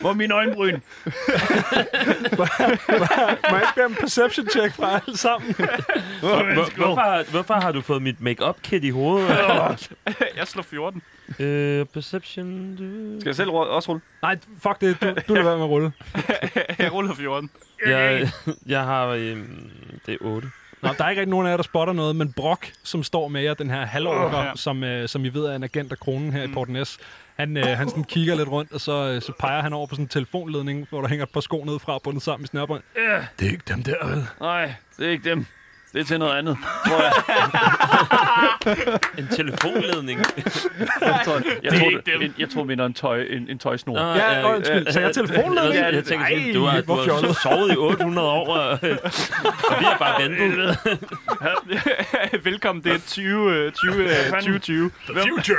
[0.00, 0.80] hvor er min øjenbryn?
[2.38, 5.54] Må jeg ikke en perception check fra alle sammen?
[6.20, 9.28] Hvor Hvor, hvorfor, har- hvorfor har du fået mit make-up kit i hovedet?
[10.38, 11.02] jeg slår 14.
[11.38, 12.76] øh, perception...
[12.76, 13.20] Du...
[13.20, 14.02] Skal jeg selv også rulle?
[14.22, 15.00] Nej, fuck det.
[15.00, 15.92] Du, du lader være med at rulle.
[16.78, 17.50] jeg ruller 14.
[17.86, 18.30] Jeg,
[18.66, 19.06] jeg har...
[19.06, 19.70] Øhm,
[20.06, 20.48] det er 8.
[20.82, 23.28] Nå, der er ikke rigtig nogen af jer, der spotter noget, men Brock, som står
[23.28, 24.52] med jer, den her halvorker, Åh, ja.
[24.54, 26.52] som, øh, som I ved er en agent af kronen her mm.
[26.52, 26.98] i Port Næs,
[27.38, 29.94] han, øh, han sådan kigger lidt rundt, og så, øh, så peger han over på
[29.94, 32.82] sådan en telefonledning, hvor der hænger et par sko ned fra, bundet sammen i snørbånd.
[32.96, 33.26] Ja.
[33.38, 34.26] Det er ikke dem der, vel?
[34.40, 35.46] Nej, det er ikke dem.
[35.92, 36.58] Det er til noget andet.
[36.86, 37.12] Hvor jeg,
[39.18, 40.20] En telefonledning.
[41.00, 42.22] Jeg tror, jeg, er tror, ikke dem.
[42.22, 43.98] en, jeg tror, en, tøj, en, en tøjsnor.
[43.98, 44.92] Ja, øh, undskyld.
[44.92, 45.74] Så jeg telefonledning?
[45.74, 47.36] Jeg, jeg tænker sådan, du har, du har fjollet.
[47.36, 48.78] sovet i 800 år, og, og
[49.78, 50.78] vi har bare ventet.
[52.50, 54.90] Velkommen, det er 20, øh, 20, øh, 2020.
[55.06, 55.56] Future!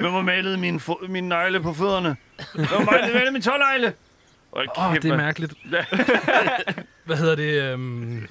[0.00, 2.16] hvem har malet min, fo- min negle på fødderne?
[2.54, 3.92] Hvem har malet, min tånegle?
[4.52, 5.54] Åh, Åh, oh, det er mærkeligt.
[7.06, 7.62] Hvad hedder det?
[7.62, 8.26] Øhm...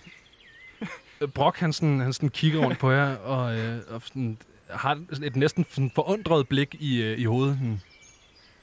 [1.34, 4.38] Brock, han, sådan, han sådan kigger rundt på jer, og, øh, og sådan,
[4.70, 7.56] har et næsten sådan forundret blik i, øh, i hovedet.
[7.58, 7.82] Sådan,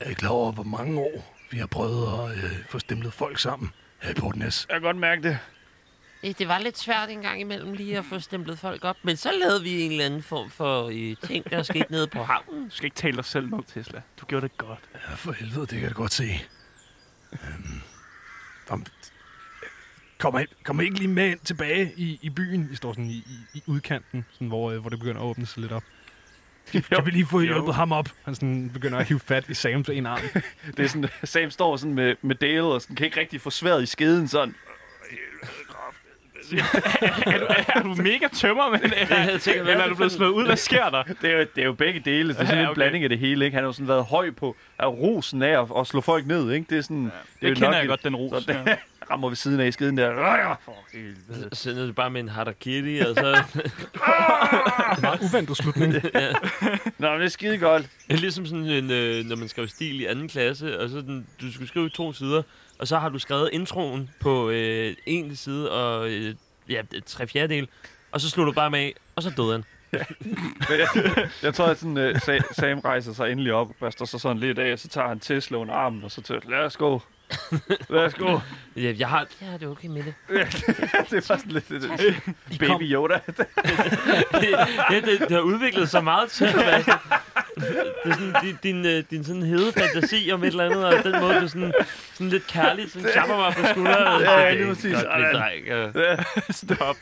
[0.00, 3.38] er I klar over, hvor mange år vi har prøvet at øh, få stemlet folk
[3.38, 3.70] sammen
[4.02, 4.66] her i Port Næs?
[4.68, 5.38] Jeg kan godt mærke det.
[6.24, 9.16] Øh, Det var lidt svært en gang imellem lige at få stemplet folk op, men
[9.16, 12.64] så lavede vi en eller anden form for øh, ting, der skete nede på havnen.
[12.64, 14.00] Du skal ikke tale dig selv ned, Tesla.
[14.20, 14.78] Du gjorde det godt.
[15.08, 16.24] Ja, for helvede, det kan jeg godt se.
[17.32, 17.80] Øhm,
[18.68, 18.86] om,
[20.20, 22.68] kommer, kommer ikke lige med ind tilbage i, i byen?
[22.72, 25.46] I står sådan i, i, i udkanten, sådan, hvor, øh, hvor det begynder at åbne
[25.46, 25.82] sig lidt op.
[26.72, 28.08] Kan, kan vi lige få hjulpet ham op?
[28.24, 30.20] Han sådan begynder at hive fat i Sams en arm.
[30.76, 33.50] Det er sådan, Sam står sådan med, med Dale, og sådan, kan ikke rigtig få
[33.50, 34.54] sværet i skeden sådan.
[37.26, 40.30] er, du, er du mega tømmer, men, jeg tænker, hvad eller er du blevet slået
[40.30, 40.46] ud?
[40.46, 41.02] Hvad sker der?
[41.02, 42.28] Det er, jo, det er jo begge dele.
[42.28, 42.74] Det er sådan Ja, en okay.
[42.74, 43.54] blanding af det hele, ikke?
[43.54, 46.52] Han har jo sådan været høj på af rosen af at, at slå folk ned,
[46.52, 46.66] ikke?
[46.70, 47.02] Det er sådan...
[47.04, 48.42] Ja, Det, det kender jeg godt, den ros.
[48.44, 48.54] Så
[49.10, 50.14] rammer ved siden af i skeden der.
[50.64, 51.48] For helvede.
[51.52, 53.42] Så sender du bare med en harakiri, og så...
[55.00, 55.92] Meget uventet slutning.
[56.98, 57.82] Nå, men det er skide godt.
[58.08, 60.96] Det er ligesom sådan en, øh, når man skrev stil i anden klasse, og så
[61.00, 62.42] den, du skulle skrive to sider,
[62.80, 66.34] og så har du skrevet introen på øh, en side og øh,
[66.68, 67.68] ja, tre fjerdedel,
[68.12, 69.64] og så slog du bare med af, og så døde han.
[70.68, 70.88] Men jeg,
[71.42, 74.38] jeg tror, at sådan, uh, Sa- Sam rejser sig endelig op og børster sig sådan
[74.38, 77.02] lidt af, og så tager han Tesla under armen, og så tager lad os gå.
[77.88, 78.40] Lad os gå.
[78.76, 79.26] Ja, jeg har...
[79.42, 80.14] Ja, det er okay med det.
[81.10, 83.14] det er bare sådan lidt uh, baby Yoda.
[83.26, 83.44] det,
[84.90, 86.98] det, det, det har udviklet sig meget til at være
[88.04, 91.04] det er sådan, din, din, øh, din sådan hede fantasi om et eller andet, og
[91.04, 91.72] den måde, du sådan,
[92.14, 94.22] sådan lidt kærligt sådan klapper mig på skulderen.
[94.22, 94.92] Ja, Det er lige præcis.
[94.92, 96.96] godt, Stop.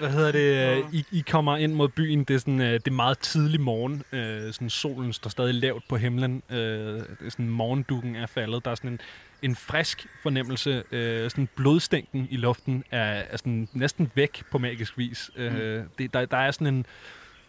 [0.00, 0.84] Hvad hedder det?
[0.92, 2.24] I, I kommer ind mod byen.
[2.24, 4.02] Det er sådan, øh, det er meget tidlig morgen.
[4.12, 6.42] Øh, sådan solen står stadig lavt på himlen.
[6.50, 8.64] Øh, det er sådan morgendukken er faldet.
[8.64, 9.00] Der er sådan en,
[9.42, 10.82] en frisk fornemmelse.
[10.92, 15.30] Øh, sådan blodstænken i luften er, er sådan næsten væk på magisk vis.
[15.36, 16.86] Øh, det, der, der er sådan en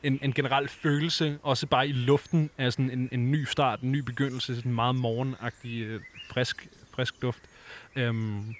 [0.04, 3.92] en, en generel følelse, også bare i luften, af sådan en, en ny start, en
[3.92, 7.42] ny begyndelse, sådan en meget morgenagtig, øh, frisk, frisk duft.
[7.96, 8.56] Øhm,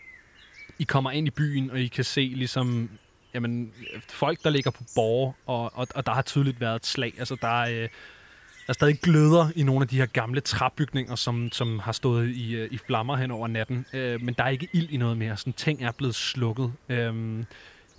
[0.80, 2.90] I kommer ind i byen, og I kan se ligesom,
[3.34, 3.74] jamen,
[4.10, 7.14] folk, der ligger på borger, og, og, og der har tydeligt været et slag.
[7.18, 7.90] Altså, der er, øh,
[8.68, 12.30] der er stadig gløder i nogle af de her gamle træbygninger, som, som har stået
[12.30, 13.86] i, øh, i flammer hen over natten.
[13.94, 15.38] Øh, men der er ikke ild i noget mere.
[15.38, 16.74] Sådan ting er blevet slukket.
[16.90, 17.44] Øh,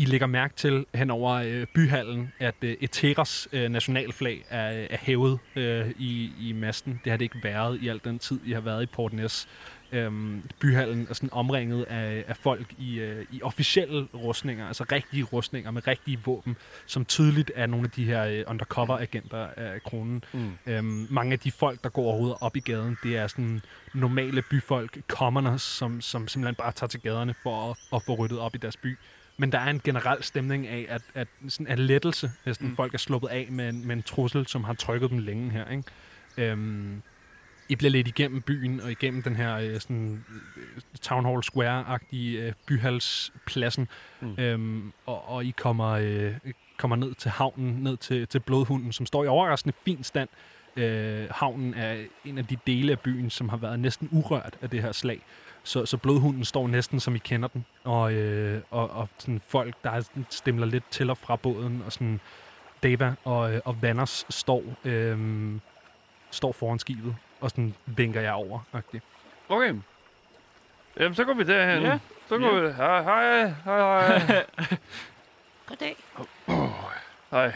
[0.01, 4.97] i lægger mærke til hen over øh, byhallen, at øh, Eteras øh, nationalflag er, er
[5.01, 7.01] hævet øh, i, i masten.
[7.05, 9.49] Det har det ikke været i al den tid, I har været i Port Næs.
[9.93, 15.23] Øhm, byhallen er sådan omringet af, af folk i, øh, i officielle rustninger, altså rigtige
[15.25, 16.57] rustninger med rigtige våben,
[16.87, 20.25] som tydeligt er nogle af de her øh, undercover-agenter af kronen.
[20.33, 20.53] Mm.
[20.67, 23.61] Øhm, mange af de folk, der går overhovedet op i gaden, det er sådan
[23.95, 28.39] normale byfolk, commoners, som, som simpelthen bare tager til gaderne for at, at få ryddet
[28.39, 28.99] op i deres by.
[29.40, 32.77] Men der er en generel stemning af, at, at sådan af lettelse, næsten mm.
[32.77, 35.70] folk er sluppet af med en, med en trussel, som har trykket dem længe her.
[35.70, 35.83] Ikke?
[36.37, 37.03] Øhm,
[37.68, 40.24] I bliver lidt igennem byen og igennem den her øh, sådan,
[40.57, 40.62] øh,
[41.03, 43.88] Town Hall Square-agtige øh, byhalspladsen,
[44.20, 44.35] mm.
[44.38, 46.35] øhm, og, og I kommer, øh,
[46.77, 50.29] kommer ned til havnen, ned til, til Blodhunden, som står i overraskende fin stand.
[50.77, 54.70] Øh, havnen er en af de dele af byen, som har været næsten urørt af
[54.70, 55.22] det her slag.
[55.62, 57.64] Så, så blodhunden står næsten, som I kender den.
[57.85, 61.83] Og, øh, og, og sådan folk, der er stemler lidt til og fra båden.
[61.87, 62.21] Og sådan
[62.83, 65.18] Deva og, øh, og Vanners står, øh,
[66.31, 67.16] står foran skibet.
[67.40, 68.61] og sådan vinker jeg over.
[68.75, 69.01] -agtigt.
[69.49, 69.75] Okay.
[71.01, 71.83] Jamen, så går vi derhen.
[71.83, 71.99] Ja.
[72.29, 72.61] Så går Ja.
[72.61, 72.73] vi...
[72.73, 74.47] Hej, hej, hej, hej.
[75.68, 75.97] Goddag.
[77.31, 77.53] hej.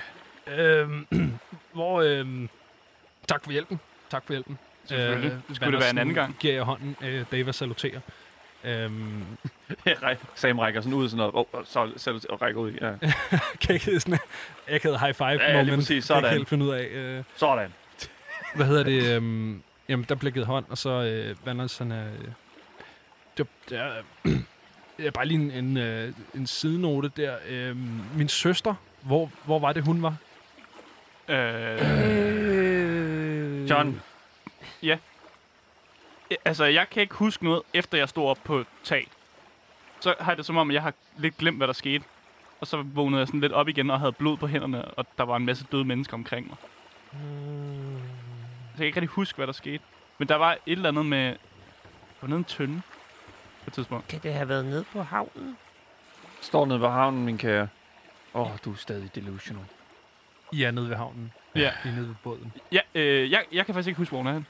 [0.46, 1.06] Øhm,
[1.74, 2.48] hvor, øhm,
[3.28, 3.80] tak for hjælpen.
[4.10, 4.58] Tak for hjælpen.
[4.84, 5.30] Selvfølgelig.
[5.48, 6.36] Det skulle det være en anden gang.
[6.40, 6.96] Giver jeg hånden.
[7.02, 8.00] Øh, Dava saluterer.
[8.64, 9.24] Øhm,
[9.86, 9.96] Jeg
[10.34, 11.32] Sam rækker sådan ud sådan noget.
[11.34, 12.70] Oh, så, så, og rækker ud.
[12.72, 12.92] Ja.
[13.62, 14.18] kan ikke sådan
[14.68, 15.76] jeg kan high five Ja, ja, lige moment.
[15.78, 15.86] præcis.
[15.88, 16.30] Kan ikke Sådan.
[16.30, 16.84] helt finde ud af.
[16.84, 17.72] Øh, Sådan.
[18.54, 19.16] hvad hedder det?
[19.16, 22.12] Øhm, jamen, der bliver givet hånd, og så øh, vandrer sådan øh,
[23.38, 23.92] det, det er,
[24.98, 27.34] øh, bare lige en, en, øh, en sidenote der.
[27.48, 27.76] Øh,
[28.16, 30.14] min søster, hvor, hvor var det, hun var?
[31.28, 31.78] Øh,
[33.62, 33.68] Øh,
[34.82, 35.00] John.
[36.44, 39.08] altså, jeg kan ikke huske noget, efter jeg stod op på tag.
[40.00, 42.04] Så har jeg det som om, jeg har lidt glemt, hvad der skete.
[42.60, 45.24] Og så vågnede jeg sådan lidt op igen og havde blod på hænderne, og der
[45.24, 46.56] var en masse døde mennesker omkring mig.
[47.12, 49.84] Mm, Så jeg kan ikke rigtig huske, hvad der skete.
[50.18, 51.26] Men der var et eller andet med...
[51.28, 51.36] Der
[52.20, 52.82] var nede i en tønde
[53.62, 54.08] på et tidspunkt.
[54.08, 55.56] Kan det have været nede på havnen?
[56.40, 57.68] Står nede ved havnen, min kære.
[58.34, 59.64] Åh, oh, du er stadig delusional.
[60.52, 61.32] I er nede ved havnen.
[61.54, 61.72] Ja.
[61.84, 62.52] I er nede ved båden.
[62.72, 64.46] Ja, øh, jeg, jeg kan faktisk ikke huske, hvor hun er henne.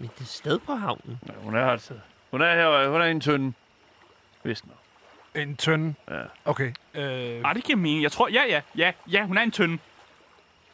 [0.00, 1.20] Men det er sted på havnen.
[1.28, 1.96] Ja, hun er her sted.
[2.30, 3.52] Hun er her, hun er i en tynde.
[4.42, 4.76] Vist nok.
[5.42, 5.94] En tønde.
[6.10, 6.20] Ja.
[6.44, 6.72] Okay.
[6.94, 8.02] Øh, Nej, det giver mening.
[8.02, 9.78] Jeg tror, ja, ja, ja, ja, hun er en tønde.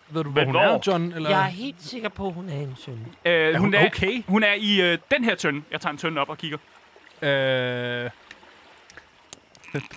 [0.08, 0.60] ved du, hvor Men hun hvor?
[0.62, 1.12] er, John?
[1.12, 1.30] Eller?
[1.30, 3.06] Jeg er helt sikker på, at hun er en søn.
[3.24, 4.22] Øh, er hun er, okay?
[4.28, 5.62] Hun er i øh, den her tønde.
[5.70, 6.58] Jeg tager en tønde op og kigger.
[7.22, 8.10] Øh,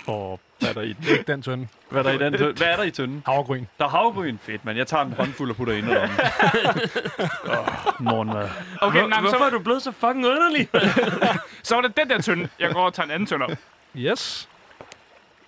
[0.07, 0.95] Åh, hvad er der i den?
[1.01, 1.67] det er ikke den tønde.
[1.89, 2.53] Hvad er der i den tønde?
[2.57, 3.23] Hvad er der i tønden?
[3.25, 3.65] Havregryn.
[3.77, 4.37] Der er havgryn.
[4.37, 4.77] Fedt, mand.
[4.77, 5.99] Jeg tager en håndfuld og putter ind i den.
[5.99, 7.67] Oh,
[8.11, 8.49] morgenmad.
[8.81, 10.69] Okay, Hvor, nej, men hvorfor er så, du blevet så fucking underlig?
[11.63, 12.49] så var det den der tønde.
[12.59, 13.51] Jeg går og tager en anden tønde op.
[13.95, 14.49] Yes.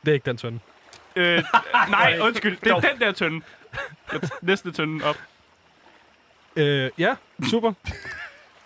[0.06, 0.60] Det er ikke den tønde.
[1.15, 1.44] Øh,
[1.89, 2.58] nej, undskyld.
[2.63, 3.41] Det er den der tønde.
[4.41, 5.17] Næste tønde op.
[6.56, 7.15] Øh, ja,
[7.50, 7.74] super.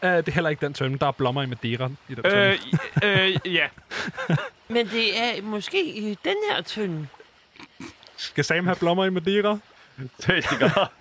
[0.04, 0.98] Uh, det er heller ikke den tønde.
[1.00, 2.58] Der er blommer i Madeira i den tønde.
[3.04, 3.68] Øh, øh, ja.
[4.68, 7.08] Men det er måske i den her tynde.
[8.18, 9.58] Skal Sam have blommer i Madeira?
[10.28, 10.92] Det gør.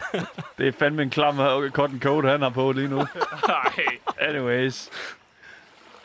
[0.58, 2.96] Det er fandme en klam øh, cotton coat, han har på lige nu.
[3.48, 3.72] Nej.
[4.20, 4.88] Anyways.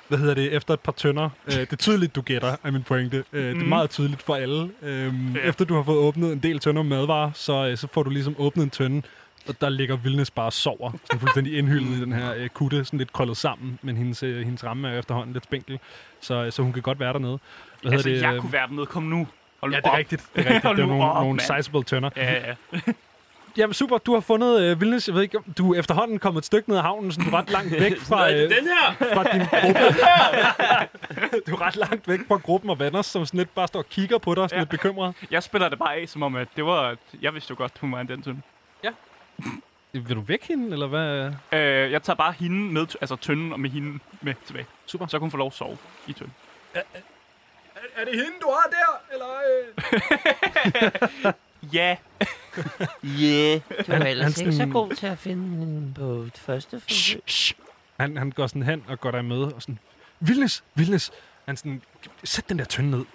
[0.08, 0.54] Hvad hedder det?
[0.54, 1.30] Efter et par tønder.
[1.48, 3.18] Uh, det er tydeligt, du gætter, er min pointe.
[3.34, 3.66] Uh, Det er Mhm.
[3.68, 4.62] meget tydeligt for alle.
[4.82, 5.40] Um, Ja.
[5.44, 8.10] Efter du har fået åbnet en del tønder med madvarer, så, uh, så får du
[8.10, 9.02] ligesom åbnet en tønde,
[9.48, 10.92] og der ligger Vildnes bare og sover.
[11.06, 14.30] Sådan fuldstændig indhyllet i den her uh, kutte, sådan lidt krøllet sammen, men hendes, uh,
[14.30, 15.80] hendes ramme er efterhånden lidt spinkel,
[16.22, 17.40] så, så hun kan godt være dernede.
[17.82, 18.22] Hvad Altså, det?
[18.22, 18.86] jeg øh, kunne være dernede.
[18.86, 19.28] Kom nu.
[19.62, 19.98] Hold Ja, det er op.
[19.98, 20.24] rigtigt.
[20.36, 20.64] Det er rigtigt.
[20.76, 22.10] Det er nu nogle, op, nogle sizable tønder.
[22.16, 22.54] Ja, ja.
[23.58, 25.08] Jamen super, du har fundet øh, Vildnes.
[25.08, 27.38] Jeg ved ikke, du er efterhånden kommet et stykke ned ad havnen, så du er
[27.40, 29.14] ret langt væk fra, øh, den her!
[29.14, 29.80] fra din gruppe.
[31.48, 33.90] du er ret langt væk fra gruppen og venner, som sådan lidt bare står og
[33.90, 34.62] kigger på dig, sådan Ja.
[34.62, 35.16] lidt bekymret.
[35.32, 36.96] Jeg spiller det bare af, som om, at det var...
[37.22, 38.42] Jeg vidste jo godt, hun var en den tønde.
[39.92, 41.32] Vil du væk hende, eller hvad?
[41.60, 44.66] Øh, jeg tager bare hende med, altså tønden og med hende med tilbage.
[44.86, 45.06] Super.
[45.08, 46.34] Så kan hun få lov at sove i tønden.
[46.74, 46.82] Er,
[47.96, 49.02] er det hende, du har der?
[49.14, 49.28] Eller,
[51.28, 51.34] øh?
[51.74, 51.96] Ja.
[53.22, 53.62] Yeah.
[53.88, 56.80] Du er Han- ellers han ikke så god til at finde den på et første
[56.80, 57.22] forsøg.
[58.00, 59.80] Han, han går sådan hen og går der med, og sådan,
[60.20, 61.12] Vildnes, Vildnes.
[61.46, 61.82] Han sådan,
[62.24, 63.06] sæt den der tønde ned.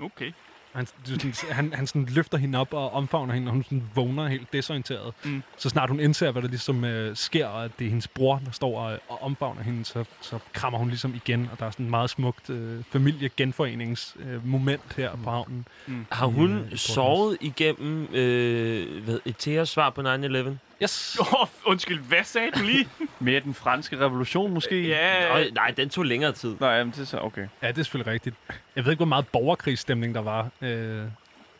[0.00, 0.32] Okay.
[0.72, 3.82] Han, du, sådan, han, han sådan løfter hende op og omfavner hende, og hun sådan
[3.94, 5.14] vågner helt desorienteret.
[5.24, 5.42] Mm.
[5.56, 8.42] Så snart hun indser, hvad der ligesom øh, sker, og at det er hendes bror,
[8.44, 11.70] der står og, og omfavner hende, så, så krammer hun ligesom igen, og der er
[11.70, 15.66] sådan et meget smukt øh, familiegenforeningsmoment øh, moment her på havnen.
[16.10, 20.50] Har I, hun øh, sovet igennem øh, hvad, Eteas svar på 9-11?
[20.82, 21.18] Yes!
[21.20, 22.88] Oh, undskyld, hvad sagde du lige?
[23.18, 24.88] Mere den franske revolution, måske?
[24.88, 25.32] ja.
[25.32, 26.56] Øj, nej, den tog længere tid.
[26.60, 27.48] Nej, jamen, det er så okay.
[27.62, 28.36] Ja, det er selvfølgelig rigtigt.
[28.76, 30.48] Jeg ved ikke, hvor meget borgerkrigsstemning der var.
[30.60, 31.04] Øh,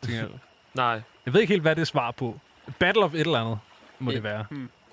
[0.05, 0.29] gengæld.
[0.73, 1.01] Nej.
[1.25, 2.39] jeg ved ikke helt, hvad det er svar på.
[2.79, 3.59] Battle of et eller andet,
[3.99, 4.15] må Ja.
[4.15, 4.45] det være.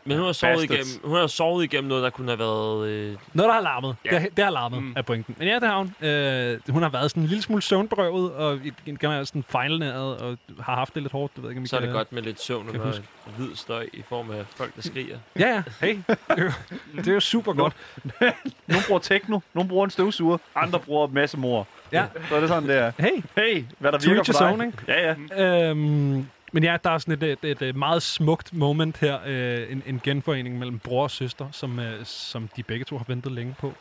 [0.08, 0.94] Men hun har sovet Bastards.
[0.94, 2.88] igennem, hun har sovet igennem noget, der kunne have været...
[2.88, 3.96] Øh, Noget, der har larmet.
[4.04, 4.10] Ja.
[4.10, 4.92] Det, har, det har larmet, mm.
[4.96, 5.34] Er pointen.
[5.38, 6.08] Men ja, det har hun.
[6.08, 8.60] Øh, hun har været sådan en lille smule søvnberøvet, og
[9.00, 11.34] generelt sådan fejlnæret, og har haft det lidt hårdt.
[11.36, 12.94] Det ved jeg ikke, om I så er det kan- godt med lidt søvn og
[13.36, 15.18] hvid støj i form af folk, der skriger.
[15.38, 15.62] Ja, ja.
[15.86, 15.96] Hey.
[16.08, 16.50] Det er jo,
[16.96, 17.72] det er jo super godt.
[18.68, 21.66] Nogle bruger techno, nogle bruger en støvsuger, andre bruger masse mor.
[21.92, 22.04] Ja.
[22.28, 22.92] Så er det sådan, det er.
[22.98, 23.22] Hey.
[23.36, 24.50] Hey, hvad der virker for dig.
[24.50, 24.78] own, ikke?
[24.88, 25.68] Ja, ja.
[25.70, 29.18] Øhm, men ja, der er sådan et, et, et, et meget smukt moment her.
[29.26, 33.04] Øh, en, en genforening mellem bror og søster, som, øh, som de begge to har
[33.08, 33.74] ventet længe på.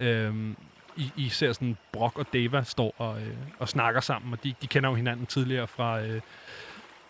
[0.00, 0.56] Øhm,
[0.96, 4.54] I, I ser sådan Brock og Deva står og, øh, og snakker sammen, og de,
[4.62, 6.20] de kender jo hinanden tidligere fra, øh,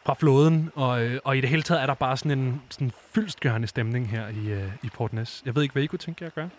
[0.07, 0.71] fra flåden.
[0.75, 4.11] Og, øh, og i det hele taget er der bare sådan en sådan fyldstgørende stemning
[4.11, 5.43] her i, øh, i Port Ness.
[5.47, 6.51] Jeg ved ikke, hvad I kunne tænke jer at gøre.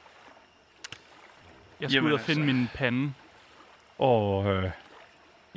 [1.82, 2.54] Jeg skal Jamen, ud og finde altså.
[2.56, 3.14] min pande.
[3.98, 4.72] Og øh,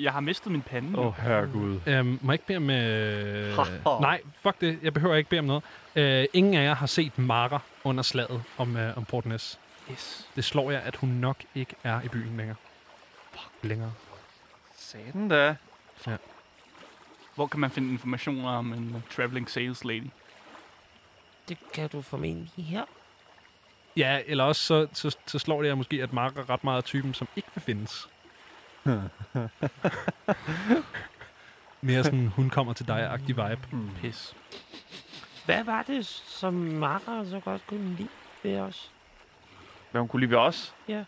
[0.03, 0.99] Jeg har mistet min pande.
[0.99, 1.81] Åh, oh, herregud.
[1.87, 2.71] Øhm, må jeg ikke bede om...
[2.71, 4.01] Øh...
[4.09, 4.79] Nej, fuck det.
[4.83, 5.62] Jeg behøver ikke bede om noget.
[5.97, 9.59] Øh, ingen af jer har set Mara under slaget om, øh, om Port Ness.
[9.91, 10.29] Yes.
[10.37, 12.57] Det slår jeg, at hun nok ikke er i byen længere.
[13.33, 13.51] Fuck.
[13.62, 13.93] Længere.
[14.77, 15.57] Satan da.
[17.35, 20.11] Hvor kan man finde informationer om en uh, traveling sales lady?
[21.49, 22.85] Det kan du formentlig her.
[23.97, 26.77] Ja, eller også så, så, så slår det jer måske, at Mara er ret meget
[26.77, 28.09] af typen, som ikke vil findes.
[31.81, 33.68] Mere sådan, hun kommer til dig-agtig vibe.
[34.01, 34.37] Pis.
[35.45, 38.09] Hvad var det, som Mara så godt kunne lide
[38.42, 38.90] ved os?
[39.90, 40.75] Hvad hun kunne lide ved os?
[40.88, 41.05] Ja.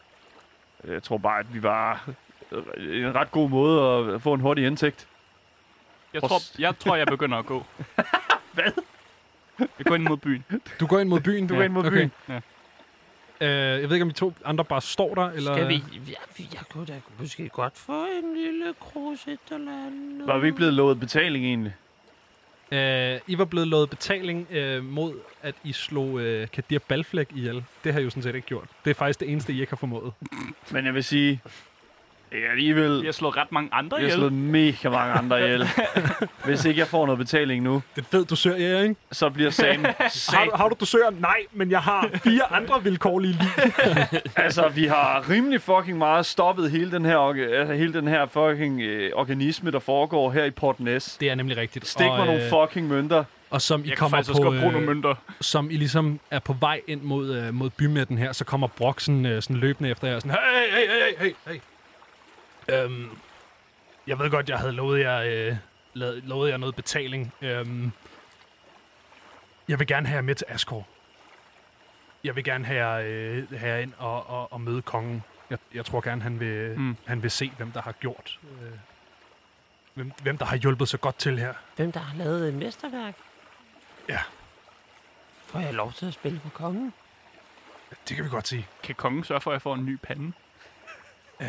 [0.84, 2.08] Jeg tror bare, at vi var
[2.76, 5.08] en ret god måde at få en hurtig indtægt.
[6.14, 7.64] Jeg tror, jeg tror, jeg begynder at gå.
[8.54, 8.72] Hvad?
[9.58, 10.44] Jeg går ind mod byen.
[10.80, 11.46] Du går ind mod byen?
[11.46, 11.96] Du går ind mod okay.
[11.96, 12.12] byen.
[12.28, 12.40] Ja.
[13.40, 15.54] Øh, jeg ved ikke, om de to andre bare står der, eller...
[15.54, 15.74] Skal vi...
[16.08, 20.26] Ja, vi- jeg kunne da måske godt få en lille krus et eller andet.
[20.26, 21.74] Var vi ikke blevet lovet betaling egentlig?
[22.72, 27.64] Øh, I var blevet lovet betaling øh, mod, at I slog øh, Kadir Balflæk ihjel.
[27.84, 28.68] Det har I jo sådan set ikke gjort.
[28.84, 30.12] Det er faktisk det eneste, I ikke har formået.
[30.70, 31.40] Men jeg vil sige,
[32.34, 33.00] det er alligevel...
[33.00, 34.18] Vi har slået ret mange andre Jeg har ihjel.
[34.18, 35.68] slået mega mange andre ihjel.
[36.44, 38.96] Hvis ikke jeg får noget betaling nu, Det er fedt, du søger, ja, ikke?
[39.12, 39.84] så bliver sagen...
[40.34, 41.10] Har, du- har du dusør?
[41.18, 43.64] Nej, men jeg har fire andre vilkårlige liv.
[44.36, 47.18] Altså, vi har rimelig fucking meget stoppet hele den her,
[47.58, 51.16] altså, hele den her fucking øh, organisme, der foregår her i Port Ness.
[51.16, 51.86] Det er nemlig rigtigt.
[51.88, 53.24] Stik mig nogle fucking mønter.
[53.50, 55.14] Og som I Jeg kan kommer på, bruge nogle øh, mønter.
[55.40, 59.00] som I ligesom er på vej ind mod, øh, mod bymidten her, så kommer Brock
[59.00, 60.18] sådan, øh, sådan løbende efter jer.
[60.18, 61.60] Sådan, hey, hey, hey, hey, hey.
[62.68, 63.18] Øhm,
[64.06, 65.56] jeg ved godt, jeg havde lovet jer, øh,
[66.24, 67.32] lovet jer noget betaling.
[67.42, 67.92] Øhm,
[69.68, 70.86] jeg vil gerne have jer med til Asgård.
[72.24, 75.22] Jeg vil gerne have jer, øh, have jer ind og, og, og møde kongen.
[75.50, 76.96] Jeg, jeg tror gerne, han vil, Mm.
[77.06, 78.40] han vil se, hvem der har gjort.
[78.62, 78.70] Øh,
[79.94, 81.54] hvem, hvem der har hjulpet så godt til her.
[81.76, 83.14] Hvem der har lavet et mesterværk?
[84.08, 84.18] Ja.
[85.46, 86.92] Får jeg lov til at spille på kongen?
[88.08, 88.68] Det kan vi godt sige.
[88.82, 90.32] Kan kongen sørge for, at jeg får en ny pande?
[91.40, 91.46] Øh,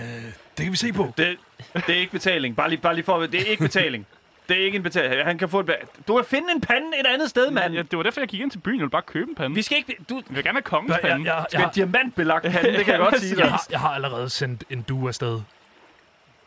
[0.57, 1.13] det kan vi se på.
[1.17, 1.37] Det,
[1.73, 2.55] det er ikke betaling.
[2.55, 4.07] Bare lige, bare lige for at- Det er ikke betaling.
[4.49, 5.23] Det er ikke en betaling.
[5.25, 5.75] Han kan få et...
[6.07, 7.73] Du kan finde en pande et andet sted, mand.
[7.73, 8.75] Ja, det var derfor, jeg gik ind til byen.
[8.75, 9.55] Jeg ville bare købe en pande.
[9.55, 9.95] Vi skal ikke...
[10.09, 11.33] Du Jeg vil gerne have kongens Nå, jeg- pande.
[11.35, 14.29] jeg- skal have diamantbelagt pande, det kan jeg godt sige Jeg har, jeg har allerede
[14.29, 15.41] sendt en due afsted.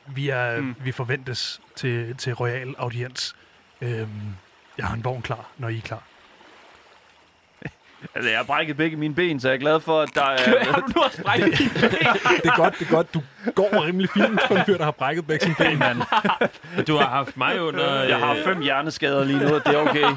[0.07, 0.75] Vi, er, mm.
[0.85, 3.37] vi forventes til, til royal audiens.
[3.81, 4.09] Øhm,
[4.79, 6.03] jeg har en vogn klar, når I er klar.
[8.15, 10.33] Altså, jeg har brækket begge mine ben, så jeg er glad for, at der Har
[10.37, 10.81] er...
[10.81, 11.83] du nu også brækket din ben?
[12.43, 13.15] Det er godt, det er godt.
[13.15, 13.23] Du
[13.55, 15.79] går rimelig fint for en fyr, der har brækket begge sine ben.
[15.79, 15.99] mand.
[16.87, 18.03] Du har haft mig under...
[18.03, 20.05] Jeg har øh, fem hjerneskader lige nu, og det er okay.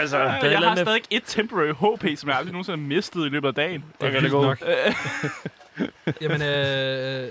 [0.00, 3.28] altså, Jeg eller har stadig et temporary HP, som jeg aldrig nogensinde har mistet i
[3.28, 3.84] løbet af dagen.
[4.00, 4.42] Det er kan det gå.
[4.42, 4.58] nok.
[6.20, 7.28] jamen, øh,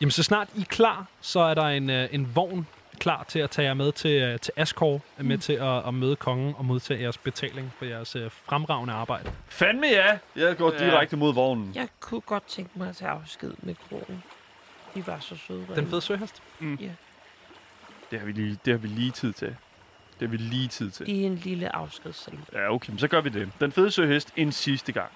[0.00, 2.66] jamen, så snart I er klar, så er der en, øh, en vogn
[2.98, 5.26] klar til at tage jer med til, øh, til Asgård, mm.
[5.26, 9.32] med til at, at møde kongen og modtage jeres betaling for jeres øh, fremragende arbejde.
[9.48, 10.18] fandme ja.
[10.36, 10.84] Jeg går Ja.
[10.90, 11.72] direkte mod vognen.
[11.74, 14.22] Jeg kunne godt tænke mig at tage afsked med krogen.
[14.94, 15.66] De var så søde.
[15.76, 16.42] Den fede søhest.
[18.10, 19.48] Det har vi lige, det har vi lige tid til.
[20.20, 21.06] Det har vi lige tid til.
[21.06, 22.38] Det er en lille afskedssal.
[22.52, 23.48] Ja, okay, men så gør vi det.
[23.60, 25.10] Den fede søhest en sidste gang.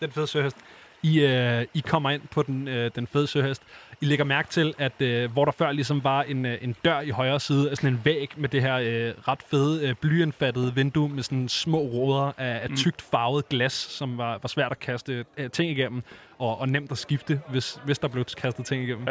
[0.00, 0.56] Den fede søhest.
[1.04, 3.62] I, øh, I kommer ind på den, øh, den fede søhest.
[4.00, 7.00] I lægger mærke til, at øh, hvor der før ligesom var en, øh, en dør
[7.00, 11.08] i højre side sådan en væg med det her øh, ret fede øh, blyindfattede vindue
[11.08, 12.76] med sådan små råder af, af Mm.
[12.76, 16.02] tykt farvet glas, som var, var svært at kaste øh, ting igennem,
[16.38, 19.06] og, og nemt at skifte, hvis, hvis der blev kastet ting igennem.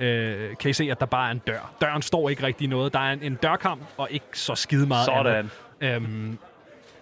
[0.00, 0.06] Ja.
[0.06, 1.72] Øh, kan I se, at der bare er en dør.
[1.80, 2.92] Døren står ikke rigtig noget.
[2.92, 5.50] Der er en, en dørkamp, og ikke så skide meget andet.
[5.80, 5.94] Sådan.
[5.94, 6.38] Øhm,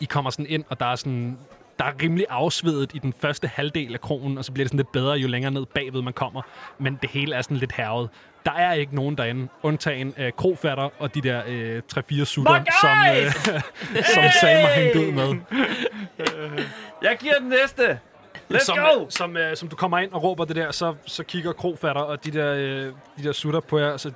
[0.00, 1.38] I kommer sådan ind, og der er sådan...
[1.78, 4.78] Der er rimelig afsvedet i den første halvdel af krogen, og så bliver det sådan
[4.78, 6.42] lidt bedre, jo længere ned bagved man kommer.
[6.78, 8.10] Men det hele er sådan lidt hervet.
[8.44, 12.98] Der er ikke nogen derinde, undtagen øh, krofatter og de der øh, 3-4 sutter, som,
[13.16, 13.32] øh,
[14.14, 15.34] som Sam har hængt ud med.
[17.02, 17.98] Jeg giver den næste.
[18.52, 19.06] Let's som, go!
[19.08, 22.24] Som, øh, som du kommer ind og råber det der, så, så kigger krofatter og
[22.24, 24.12] de der, øh, de der sutter på jer, så...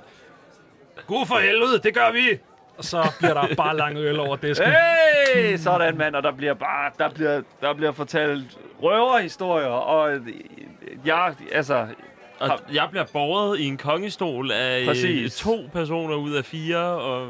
[1.07, 2.39] God for helvede, det gør vi!
[2.81, 4.67] Og så bliver der bare langt øl over disken.
[5.35, 10.21] Hey, sådan mand, og der bliver bare, der bliver, der bliver fortalt røverhistorier, og øh,
[11.05, 11.87] jeg, altså,
[12.39, 15.35] Og jeg bliver borget i en kongestol af øh, Præcis.
[15.35, 17.29] to personer ud af fire, og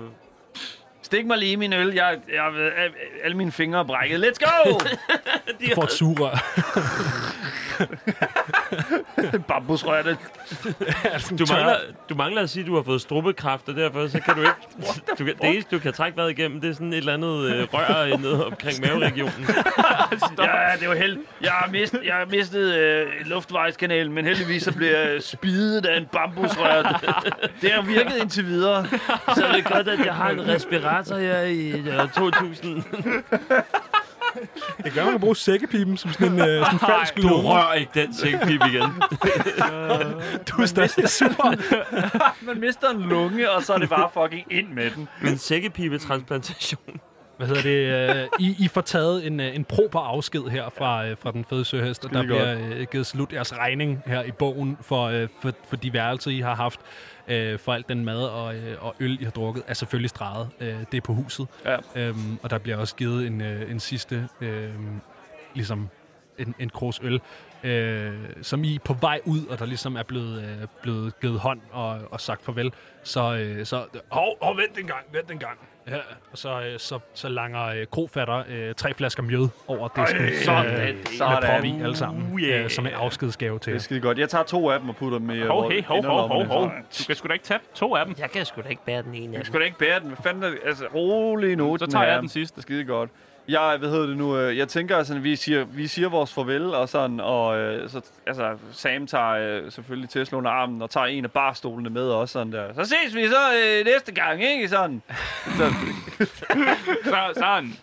[1.02, 2.90] stik mig lige i min øl, jeg, jeg, jeg
[3.24, 4.20] alle mine fingre er brækket.
[4.26, 4.72] Let's go!
[5.70, 6.36] Du får et sugerør.
[9.48, 10.18] Bambusrør, det
[11.40, 11.76] Du mangler,
[12.10, 14.54] du mangler at sige, at du har fået strubbekraft, og derfor så kan du ikke...
[15.20, 17.46] Du kan, det eneste, du kan trække vejret igennem, det er sådan et eller andet
[17.46, 19.46] øh, rør nede omkring maveregionen.
[20.40, 21.18] Ja, det var held.
[21.42, 25.98] Jeg har mistet, jeg har mistet øh, luftvejskanalen, men heldigvis så blev jeg spidet af
[25.98, 26.82] en bambusrør.
[27.62, 28.86] Det har virket indtil videre.
[29.36, 32.84] Så er det godt, at jeg har en respirator her i øh, 2000.
[34.84, 37.50] Det gør, man kan bruge sækkepipen som sådan en, øh, sådan en falsk Du lunge.
[37.50, 38.82] rører ikke den sækpip igen.
[40.48, 41.54] Du er stadig super.
[42.46, 45.08] Man mister en lunge, og så er det bare fucking ind med den.
[45.22, 47.00] Men sækkepibetransplantation.
[47.42, 48.22] Hvad hedder det?
[48.22, 51.46] Øh, I, I får taget en, øh, en proper afsked her fra, øh, fra den
[51.46, 55.28] fede søhest, og der bliver øh, givet slut jeres regning her i bogen for, øh,
[55.42, 56.80] for, for de værelser, I har haft.
[57.28, 60.50] Øh, for alt den mad og, øh, og øl, I har drukket, er selvfølgelig streget.
[60.60, 61.48] Øh, det er på huset.
[61.66, 61.78] Ja.
[61.96, 64.70] Øhm, og der bliver også givet en, øh, en sidste, øh,
[65.56, 65.90] ligesom
[66.38, 67.22] en, en kros øl,
[67.64, 71.40] øh, som I er på vej ud, og der ligesom er blevet, øh, blevet givet
[71.40, 72.72] hånd og, og sagt farvel.
[73.04, 75.58] Så, øh, så hov, hov, vent en gang, vent en gang.
[75.88, 75.96] Ja,
[76.32, 80.22] og så, øh, så, så langer øh, krofatter øh, tre flasker mjød over disken.
[80.22, 80.72] Ej, sådan.
[80.74, 81.44] med Sådan.
[81.44, 82.64] prop i alle sammen, Uh, yeah.
[82.64, 84.18] øh, som en afskedsgave til Det er skide godt.
[84.20, 86.46] Jeg tager to af dem og putter dem i Hov, øh, hey, hov, hov, hov,
[86.46, 86.64] hov.
[87.00, 88.16] Du kan sgu da ikke tage to af dem.
[88.20, 89.46] Jeg kan sgu da ikke bære den ene af dem.
[89.46, 90.08] skulle da ikke bære den.
[90.08, 90.60] Hvad fanden er det?
[90.66, 91.78] Altså, rolig nu.
[91.78, 92.56] Så tager jeg den sidste.
[92.56, 93.10] Det er skide godt.
[93.52, 96.74] Jeg, hvad hedder det nu, øh, jeg tænker sådan, vi siger, vi siger vores farvel,
[96.74, 101.06] og sådan, og øh, så, altså, Sam tager øh, selvfølgelig Tesla under armen, og tager
[101.06, 102.74] en af barstolene med også, sådan der.
[102.74, 104.70] Så ses vi så øh, næste gang, ikke?
[104.70, 105.02] Sådan.
[105.58, 105.74] så,
[107.04, 107.74] Så, sådan.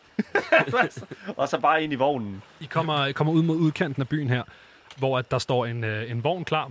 [1.36, 2.42] og så bare ind i vognen.
[2.60, 4.42] I kommer, I kommer ud mod udkanten af byen her,
[4.96, 6.70] hvor at der står en, øh, en vogn klar.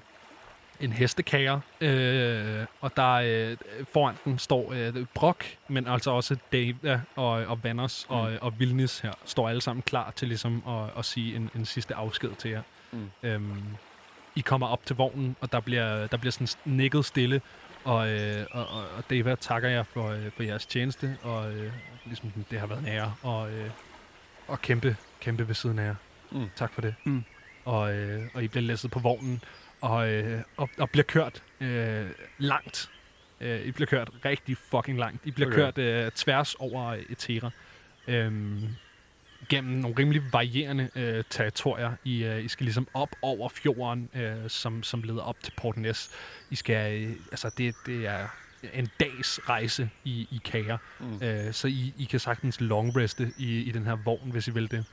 [0.79, 3.57] En hestekager, øh, og der øh,
[3.93, 8.15] foran den står øh, Brock, men altså også Dave og, og Vanners mm.
[8.15, 11.65] og, og Vilnis her, står alle sammen klar til ligesom at, at sige en, en
[11.65, 12.61] sidste afsked til jer.
[12.91, 13.09] Mm.
[13.23, 13.63] Øhm,
[14.35, 17.41] I kommer op til vognen, og der bliver, der bliver sådan nikket stille,
[17.83, 21.71] og, øh, og, og, Dava takker jer for, øh, for jeres tjeneste, og øh,
[22.05, 23.69] ligesom det har været en ære, og, øh,
[24.47, 25.95] og kæmpe, kæmpe ved siden af jer.
[26.31, 26.49] Mm.
[26.55, 26.95] Tak for det.
[27.03, 27.23] Mm.
[27.65, 29.43] Og, øh, og I bliver læsset på vognen,
[29.81, 32.05] og, øh, og, og bliver kørt øh,
[32.37, 32.89] langt.
[33.41, 35.25] Øh, I bliver kørt rigtig fucking langt.
[35.25, 35.57] I bliver Okay.
[35.57, 37.49] kørt øh, tværs over Etera.
[38.07, 38.67] Øhm,
[39.49, 41.91] gennem nogle rimelig varierende øh, territorier.
[42.03, 45.77] I, øh, I skal ligesom op over fjorden, øh, som, som leder op til Port
[45.77, 46.09] Ness.
[46.49, 48.27] I skal, øh, altså det, det er
[48.73, 50.77] en dags rejse i, i kager.
[50.99, 51.23] Mm.
[51.23, 54.71] Øh, så I, I kan sagtens longreste i, i den her vogn, hvis I vil
[54.71, 54.85] det.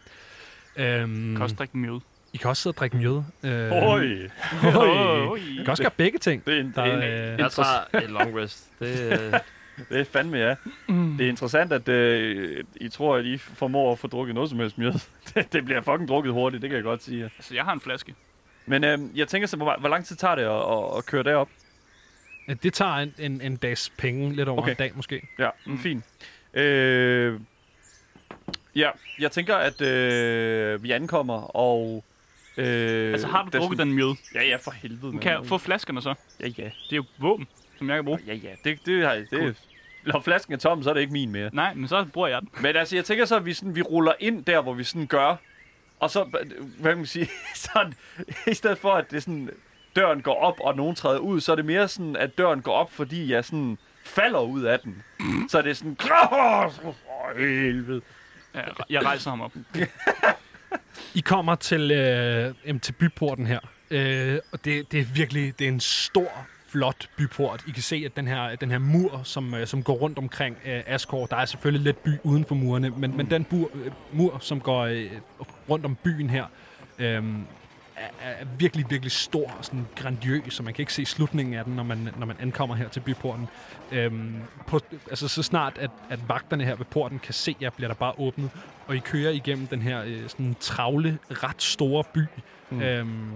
[0.77, 2.01] Øhm, Kan også drikke mjød.
[2.35, 3.23] I kan også sidde og drikke mjød.
[3.43, 4.31] Øh, Oj,
[4.75, 5.37] Oj.
[5.37, 6.45] I kan også gøre begge ting.
[6.47, 8.71] det er, en, Der, det, er en, øh, Jeg tager et long rest.
[8.81, 9.41] Det, øh,
[9.89, 10.55] det er fandme ja.
[10.89, 11.17] Mm.
[11.17, 14.59] Det er interessant, at øh, I tror, at I formår at få drukket noget som
[14.59, 14.93] helst mjød.
[15.35, 17.25] det, det bliver fucking drukket hurtigt, det kan jeg godt sige.
[17.25, 18.15] Altså, jeg har en flaske.
[18.67, 21.23] Men øh, jeg tænker så, hvor, hvor lang tid tager det at, at, at køre
[21.23, 21.49] derop?
[22.63, 24.71] Det tager en, en, en dags penge, lidt over Okay.
[24.71, 25.29] en dag måske.
[25.39, 25.79] Ja, mm.
[25.79, 26.05] fint.
[26.55, 27.41] Øh,
[28.77, 32.05] ja, jeg tænker, at øh, vi ankommer, og...
[32.57, 34.15] Øh, Altså, har du drukket sådan- den mjød?
[34.35, 35.19] Ja, ja, for helvede.
[35.19, 36.15] Kan jeg få flaskerne så?
[36.41, 36.65] Ja, ja.
[36.65, 37.47] Det er jo våben,
[37.79, 38.19] som jeg kan bruge.
[38.27, 38.51] Ja, ja.
[38.65, 39.55] Det, det, har, det, Cool.
[40.07, 41.51] Når flasken er tom, så er det ikke min mere.
[41.53, 42.49] Nej, men så bruger jeg den.
[42.61, 45.07] Men altså, jeg tænker så, at vi, sådan, vi ruller ind der, hvor vi sådan
[45.07, 45.37] gør.
[46.01, 46.25] Og så,
[46.79, 47.29] hvad kan man sige,
[47.73, 47.95] sådan,
[48.47, 49.51] i stedet for, at det sådan,
[49.97, 52.73] døren går op, og nogen træder ud, så er det mere sådan, at døren går
[52.73, 55.03] op, fordi jeg sådan falder ud af den.
[55.49, 58.01] Så det er sådan, for helvede.
[58.55, 59.53] Ja, jeg rejser ham op.
[61.15, 65.69] I kommer til, øh, til byporten her, øh, og det, det er virkelig det er
[65.69, 67.65] en stor, flot byport.
[67.67, 70.57] I kan se, at den her, den her mur, som, øh, som går rundt omkring
[70.67, 73.93] øh, Asgård, der er selvfølgelig lidt by uden for murene, men, men den bur, øh,
[74.13, 75.11] mur, som går øh,
[75.71, 76.45] rundt om byen her,
[76.99, 77.25] øh,
[77.97, 81.65] er, er virkelig, virkelig stor og sådan grandiøs, så man kan ikke se slutningen af
[81.65, 83.49] den, når man, når man ankommer her til byporten.
[83.93, 84.35] Øhm,
[84.67, 84.81] på,
[85.11, 88.13] altså så snart, at, at vagterne her ved porten kan se jer, bliver der bare
[88.19, 88.51] åbnet,
[88.87, 92.27] og I kører igennem den her øh, sådan travle, ret store by.
[92.71, 92.83] Mm.
[92.83, 93.31] Øhm,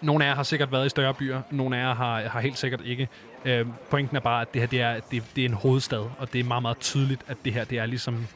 [0.00, 2.58] nogle af jer har sikkert været i større byer, nogle af jer har, har helt
[2.58, 3.08] sikkert ikke.
[3.44, 6.32] Øhm, pointen er bare, at det her det er, det, det er en hovedstad, og
[6.32, 8.26] det er meget, meget tydeligt, at det her det er ligesom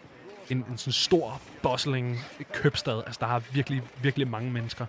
[0.50, 2.18] en, en sådan stor, bustling
[2.52, 3.02] købstad.
[3.06, 4.86] Altså, der har virkelig, virkelig mange mennesker.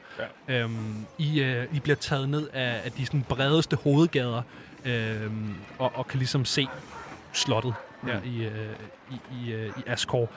[0.47, 0.59] Ja.
[0.59, 4.41] Øhm, I, øh, I bliver taget ned af, af de sådan bredeste hovedgader,
[4.85, 6.67] øhm, og, og kan ligesom se
[7.33, 8.75] slottet her i, øh,
[9.11, 10.29] i, i, øh, i Asgård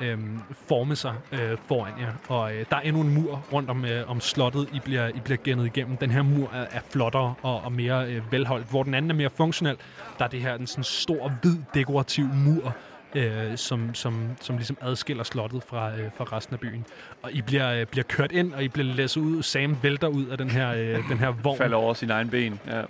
[0.00, 2.12] øhm, forme sig øh, foran jer.
[2.28, 5.20] Og øh, der er endnu en mur rundt om, øh, om slottet, I bliver, I
[5.24, 5.96] bliver gennet igennem.
[5.96, 9.14] Den her mur er, er flottere og, og mere øh, velholdt, hvor den anden er
[9.14, 9.76] mere funktionel.
[10.18, 12.74] Der er det her en sådan stor, hvid, dekorativ mur,
[13.14, 16.86] øh, som, som, som ligesom adskiller slottet fra, øh, fra resten af byen.
[17.22, 19.42] Og I bliver, øh, bliver kørt ind, og I bliver læsset ud.
[19.42, 21.58] Sam vælter ud af den her, øh, den her vogn.
[21.58, 22.60] Falder over sin egen ben.
[22.66, 22.82] Ja.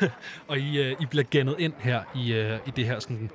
[0.48, 3.30] Og I, øh, I bliver gennet ind her i, øh, i det her sådan,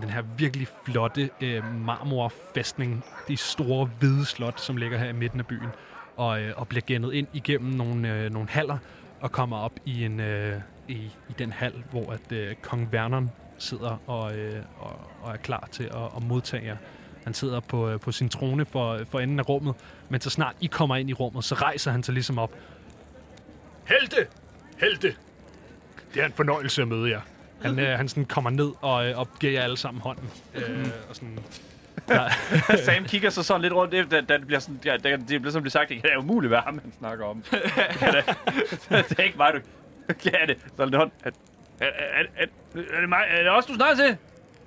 [0.00, 3.04] den her virkelig flotte øh, marmorfæstning.
[3.28, 5.68] Det store hvide slot, som ligger her i midten af byen.
[6.16, 8.78] Og, øh, og bliver gennet ind igennem nogle, øh, nogle haller
[9.20, 10.94] og kommer op i, en, øh, i,
[11.28, 15.68] i den hal, hvor at øh, kong Vernon sidder og, øh, og, og er klar
[15.72, 16.76] til at, at modtage jer.
[17.24, 19.74] Han sidder på, øh, på sin trone for, for enden af rummet,
[20.08, 22.54] men så snart I kommer ind i rummet, så rejser han sig ligesom op.
[23.88, 24.26] Helte!
[24.80, 25.14] Helte!
[26.14, 27.20] Det er en fornøjelse at møde jer.
[27.62, 30.30] Han, øh, han sådan kommer ned og, øh, og giver jer alle sammen hånden.
[30.54, 31.38] Øh, og sådan,
[32.08, 32.28] der,
[32.84, 35.50] Sam kigger så sådan lidt rundt, efter, da det bliver sådan, ja, da det bliver
[35.50, 37.42] sådan bliver sagt, det er umuligt, hvad ham han snakker om.
[37.50, 37.60] det,
[38.00, 38.22] er,
[39.08, 39.60] det er ikke mig, du...
[40.24, 40.56] Ja, det.
[40.76, 41.10] Så er det hånd.
[41.80, 42.46] Er, er, er,
[42.96, 43.24] er, det mig?
[43.28, 44.16] Er det også du snakker til?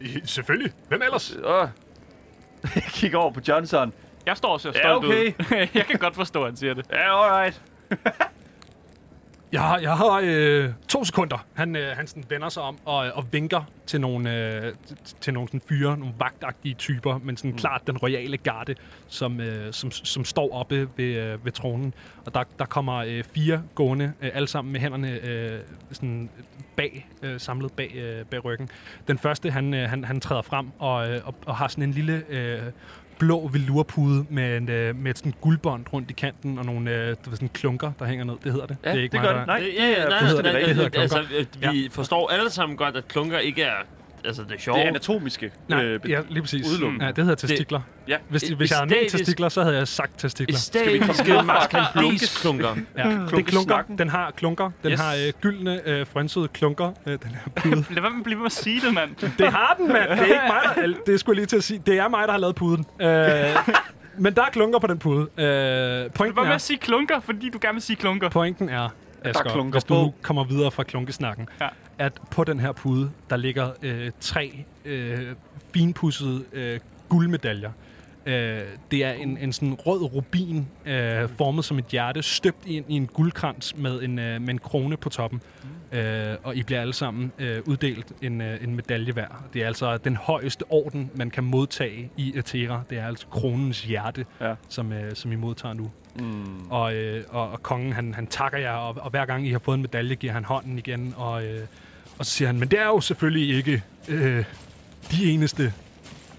[0.08, 0.72] I- Selvfølgelig.
[0.88, 1.36] Hvem ellers?
[1.44, 1.68] Åh.
[2.76, 3.94] Jeg kigger over på Johnson.
[4.26, 5.28] Jeg står og ser Ja, stolt okay.
[5.28, 5.68] ud.
[5.80, 6.86] jeg kan godt forstå, at han siger det.
[6.92, 7.62] Ja, alright.
[9.52, 11.46] Jeg har, jeg har øh, to sekunder.
[11.54, 14.74] Han, øh, han sådan vender sig om og, og vinker til nogle, øh,
[15.22, 17.58] til nogle sådan fyre, nogle vagtagtige typer, men sådan mm.
[17.58, 18.76] klart den royale garde,
[19.08, 21.94] som, øh, som, som står oppe ved, øh, ved tronen.
[22.26, 25.60] Og der, der kommer øh, fire gående, øh, alle sammen med hænderne øh,
[25.92, 26.30] sådan
[26.76, 28.70] bag, øh, samlet bag, øh, bag ryggen.
[29.08, 31.92] Den første, han, øh, han, han træder frem og, øh, og, og har sådan en
[31.92, 32.24] lille...
[32.30, 32.60] Øh,
[33.20, 37.16] blå velurpude med, en, øh, med et sådan guldbånd rundt i kanten og nogle øh,
[37.26, 38.34] du ved, sådan klunker, der hænger ned.
[38.44, 38.78] Det hedder det.
[38.86, 39.48] Ja, det, er ikke det mig, gør det.
[39.48, 40.76] Nej, Det, ja, ja, nej, det hedder nej, det.
[40.76, 41.70] Hedder altså, klunker.
[41.70, 43.76] øh, vi forstår alle sammen godt, at klunker ikke er
[44.26, 44.76] altså, det er sjovt.
[44.78, 45.52] det er anatomiske.
[45.68, 46.68] Nej, øh, ja, lige præcis.
[46.72, 47.06] udelukkende.
[47.06, 47.82] Ja, det hedder testikler.
[48.08, 48.18] Ja.
[48.30, 50.56] Hvis, hvis jeg havde ment testikler, så havde jeg sagt testikler.
[50.58, 52.76] Æstetiske maskanblis-klunker.
[52.98, 53.82] Ja, det er klunker.
[53.98, 54.72] Den har klunker.
[54.84, 55.00] Den Yes.
[55.00, 56.92] har øh, gyldne, øh, frønsede klunker.
[57.06, 57.76] Øh, den her pude.
[57.76, 59.16] Lad være med at blive ved at sige det, mand.
[59.38, 60.10] det har den, mand.
[60.10, 60.94] Det er ikke mig, der...
[61.12, 61.82] Det skulle jeg lige til at sige.
[61.86, 62.86] Det er mig, der har lavet puden.
[63.02, 63.08] Øh,
[64.24, 65.22] men der er klunker på den pude.
[65.22, 68.30] Øh, pointen, være med er, at sige klunker, fordi du gerne vil sige klunker.
[68.30, 68.90] pointen er,
[69.26, 70.02] Asger, klunker hvis du på.
[70.02, 71.68] nu kommer videre fra klunkesnakken, Ja.
[72.02, 75.36] At på den her pude, der ligger øh, tre øh,
[75.74, 76.80] finpudsede øh,
[77.10, 77.72] guldmedaljer.
[78.26, 78.60] Øh,
[78.92, 82.94] det er en, en sådan rød rubin, øh, formet som et hjerte, støbt ind i
[82.96, 85.42] en guldkrans med en, øh, med en krone på toppen.
[85.92, 89.46] Øh, og I bliver alle sammen øh, uddelt en, øh, en medalje hver.
[89.54, 92.82] Det er altså den højeste orden, man kan modtage i Etera.
[92.90, 94.54] Det er altså kronens hjerte, Ja.
[94.70, 95.92] som, øh, som I modtager nu.
[96.20, 96.70] Mm.
[96.70, 99.60] Og, øh, og, og kongen, han, han takker jer, og, og hver gang I har
[99.60, 101.14] fået en medalje, giver han hånden igen.
[101.18, 101.60] Og, øh,
[102.22, 104.46] og så siger han, men det er jo selvfølgelig ikke øh,
[105.12, 105.74] de eneste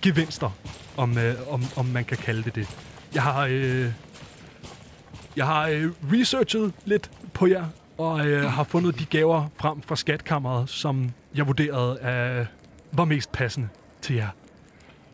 [0.03, 0.51] gevinster,
[0.97, 2.69] om, øh, om, om man kan kalde det det.
[3.15, 3.93] Jeg har, øh,
[5.37, 7.65] jeg har øh, researchet lidt på jer,
[7.99, 12.47] og øh, har fundet de gaver frem fra skatkammeret, som jeg vurderede øh,
[12.93, 13.69] var mest passende
[14.03, 14.29] til jer.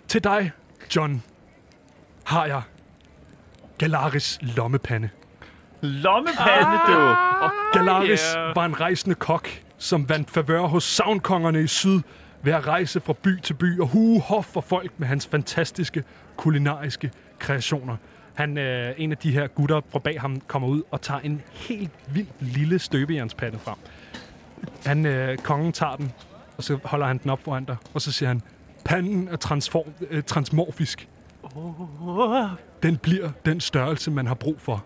[0.09, 0.51] Til dig,
[0.97, 1.23] John,
[2.25, 2.63] har jeg
[3.79, 5.11] Galaris lommepande.
[5.81, 7.15] Lommepande, du!
[7.73, 8.57] Galaris yeah.
[8.57, 9.49] var en rejsende kok,
[9.79, 12.01] som vandt favør hos savnkongerne i syd
[12.43, 16.05] ved at rejse fra by til by og hue hof for folk med hans fantastiske
[16.37, 17.97] kulinariske kreationer.
[18.35, 21.43] Han, øh, en af de her gutter fra bag ham, kommer ud og tager en
[21.53, 23.77] helt vildt lille støbejernspande frem.
[24.87, 26.13] Han, øh, kongen tager den,
[26.57, 28.43] og så holder han den op foran dig, og så siger han,
[28.85, 31.09] panden er transform, øh, transmorfisk.
[32.83, 34.85] Den bliver den størrelse, man har brug for.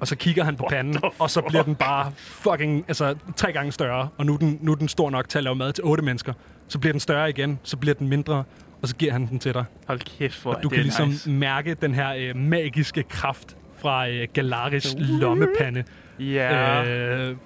[0.00, 3.72] Og så kigger han på panden, og så bliver den bare fucking, altså tre gange
[3.72, 4.08] større.
[4.18, 6.02] Og nu er, den, nu er den stor nok til at lave mad til otte
[6.04, 6.32] mennesker.
[6.68, 8.44] Så bliver den større igen, så bliver den mindre,
[8.82, 9.64] og så giver han den til dig.
[9.86, 11.30] Hold kæft, hvor Og du det kan er ligesom nice.
[11.30, 15.84] mærke den her øh, magiske kraft fra øh, Galaris lommepande
[16.18, 16.84] Ja.
[16.84, 17.36] øh,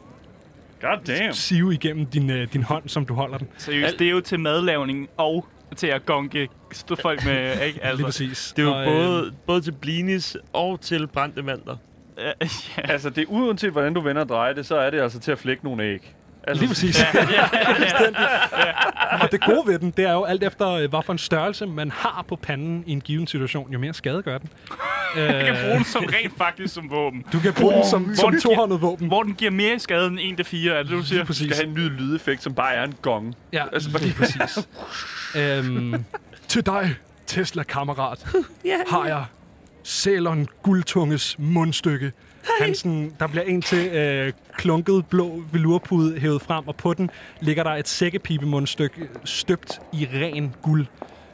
[0.80, 1.32] God damn.
[1.32, 3.48] sive igennem din, øh, din hånd, som du holder den.
[3.58, 5.46] Seriøst, det er jo til madlavning og
[5.76, 7.78] til at gonke stå folk med, ikke?
[7.78, 8.52] Lige Altså, præcis.
[8.56, 11.76] Det er jo Og, øh, både, både til blinis og til brændte mandler.
[12.18, 12.24] Øh,
[12.78, 12.92] ja.
[12.92, 15.32] Altså, det er uanset, hvordan du vender og drejer det, så er det altså til
[15.32, 16.14] at flække nogle æg.
[16.46, 16.96] Altså, Lige præcis.
[17.76, 18.26] Fuldstændig.
[19.22, 21.66] Og det gode ved den, det er jo alt efter, øh, hvad for en størrelse
[21.66, 24.48] man har på panden i en given situation, jo mere skade gør den.
[25.16, 27.24] Jeg kan Øh, bruge den som rent faktisk som våben.
[27.32, 29.08] Du kan bruge den som, som den tohåndet våben.
[29.08, 31.18] Hvor den giver mere skade end 1 til 4, er det, du siger?
[31.18, 31.46] Lige præcis.
[31.46, 33.34] skal have en ny lydeffekt, som bare er en gong.
[33.52, 34.68] Ja, Altså, altså, lige præcis.
[35.36, 36.04] øhm,
[36.48, 36.94] til dig,
[37.26, 38.26] Tesla-kammerat,
[38.90, 39.24] har jeg
[39.86, 42.12] Salon Guldtunges mundstykke.
[42.60, 47.10] Hansen, der bliver en til øh, klunket blå velurpude hævet frem, og på den
[47.40, 50.86] ligger der et sækkepibemundstykke støbt i ren guld.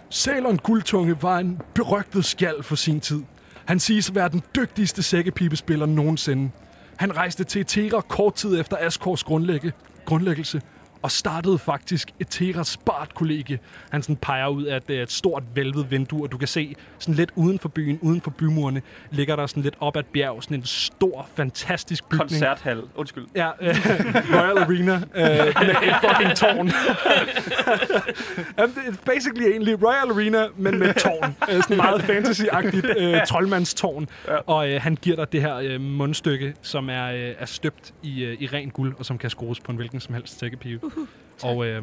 [0.08, 3.22] Salon Guldtunge var en berygtet skjald for sin tid.
[3.64, 6.50] Han siges at være den dygtigste sækkepibespiller nogensinde.
[6.96, 9.72] Han rejste til Tera kort tid efter Askors grundlægge,
[10.04, 10.60] grundlæggelse
[11.02, 13.58] og startede faktisk Eteras Bart-kollegie.
[13.90, 16.74] Han sådan peger ud af et, øh, et stort vælvet vindue, og du kan se
[16.98, 20.42] sådan lidt uden for byen, uden for bymurene, ligger der sådan lidt op ad bjerg,
[20.42, 22.30] sådan en stor, fantastisk bygning.
[22.30, 22.82] Koncerthal.
[22.94, 23.26] Undskyld.
[23.34, 23.76] Ja, øh,
[24.34, 26.70] Royal Arena øh, med et fucking tårn.
[28.58, 31.36] Jamen, det er basically egentlig Royal Arena, men med et tårn.
[31.50, 34.08] Øh, sådan meget fantasy-agtigt øh, troldmandstårn.
[34.28, 34.36] Ja.
[34.36, 38.24] Og øh, han giver dig det her øh, mundstykke, som er, øh, er støbt i,
[38.24, 40.80] øh, i ren guld, og som kan skrues på en hvilken som helst tækkepive.
[40.96, 41.46] Uh-huh.
[41.46, 41.82] Og øh,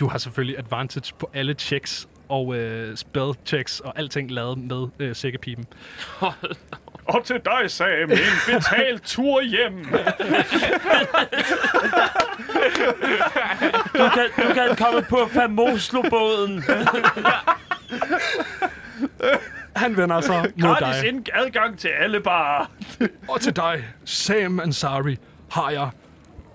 [0.00, 4.88] du har selvfølgelig advantage på alle checks og øh, spell checks og alting lavet med
[4.98, 5.66] øh, sækkepipen.
[7.04, 9.84] Og til dig, Sam, en betalt tur hjem.
[13.92, 16.64] Du kan, du kan komme på Famoslo-båden.
[19.76, 21.08] Han vender sig mod Gratis dig.
[21.08, 22.66] ind adgang til alle barer.
[23.28, 25.16] Og til dig, Sam Ansari,
[25.50, 25.90] har jeg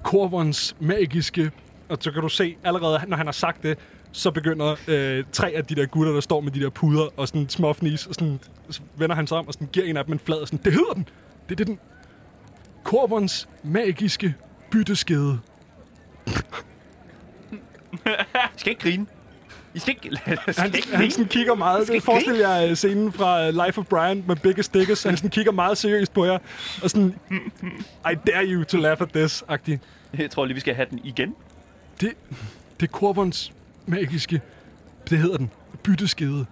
[0.07, 1.51] Korvons magiske...
[1.89, 3.77] Og så kan du se, allerede når han har sagt det,
[4.11, 7.27] så begynder øh, tre af de der gutter, der står med de der puder og
[7.27, 8.39] sådan småfnis, og sådan
[8.69, 10.59] så vender han sig om og sådan giver en af dem en flad, og sådan,
[10.63, 11.09] det hedder den!
[11.49, 11.79] Det er det, den...
[12.83, 14.35] Korvons magiske
[14.71, 15.39] bytteskede.
[18.55, 19.05] I skal ikke grine.
[19.73, 20.15] I skal ikke, I
[20.51, 21.87] skal Han, ikke han sådan kigger meget.
[21.87, 25.03] Det forestiller jeg øh, scenen fra øh, Life of Brian med Bigger Stickers.
[25.03, 26.39] Han sådan kigger meget seriøst på jer.
[26.83, 27.15] Og sådan,
[28.11, 29.96] I dare you to laugh at this-agtigt.
[30.17, 31.35] Jeg tror lige, vi skal have den igen.
[32.01, 32.13] Det,
[32.79, 33.53] det er Korbons
[33.85, 34.41] magiske...
[35.09, 35.51] Det hedder den.
[35.83, 36.45] Bytteskede.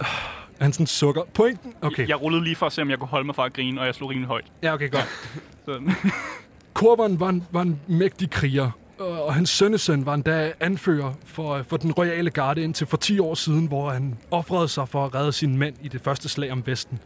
[0.60, 1.22] Han sådan sukker.
[1.34, 1.74] Pointen?
[1.80, 2.08] Okay.
[2.08, 3.86] Jeg rullede lige for at se, om jeg kunne holde mig fra at grine, og
[3.86, 4.44] jeg slog rimelig højt.
[4.62, 5.08] Ja, okay, godt.
[5.64, 5.80] Så,
[6.74, 11.76] Korbon var en, var en mægtig kriger, og hans sønnesøn var endda anfører for, for
[11.76, 15.32] den royale garde indtil for 10 år siden, hvor han offrede sig for at redde
[15.32, 16.98] sine mænd i det første slag om Vesten.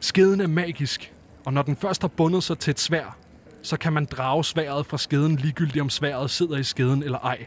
[0.00, 1.12] Skeden er magisk,
[1.44, 3.16] og når den først har bundet sig til et svær,
[3.64, 7.46] så kan man drage sværet fra skeden ligegyldigt om sværet sidder i skeden eller ej.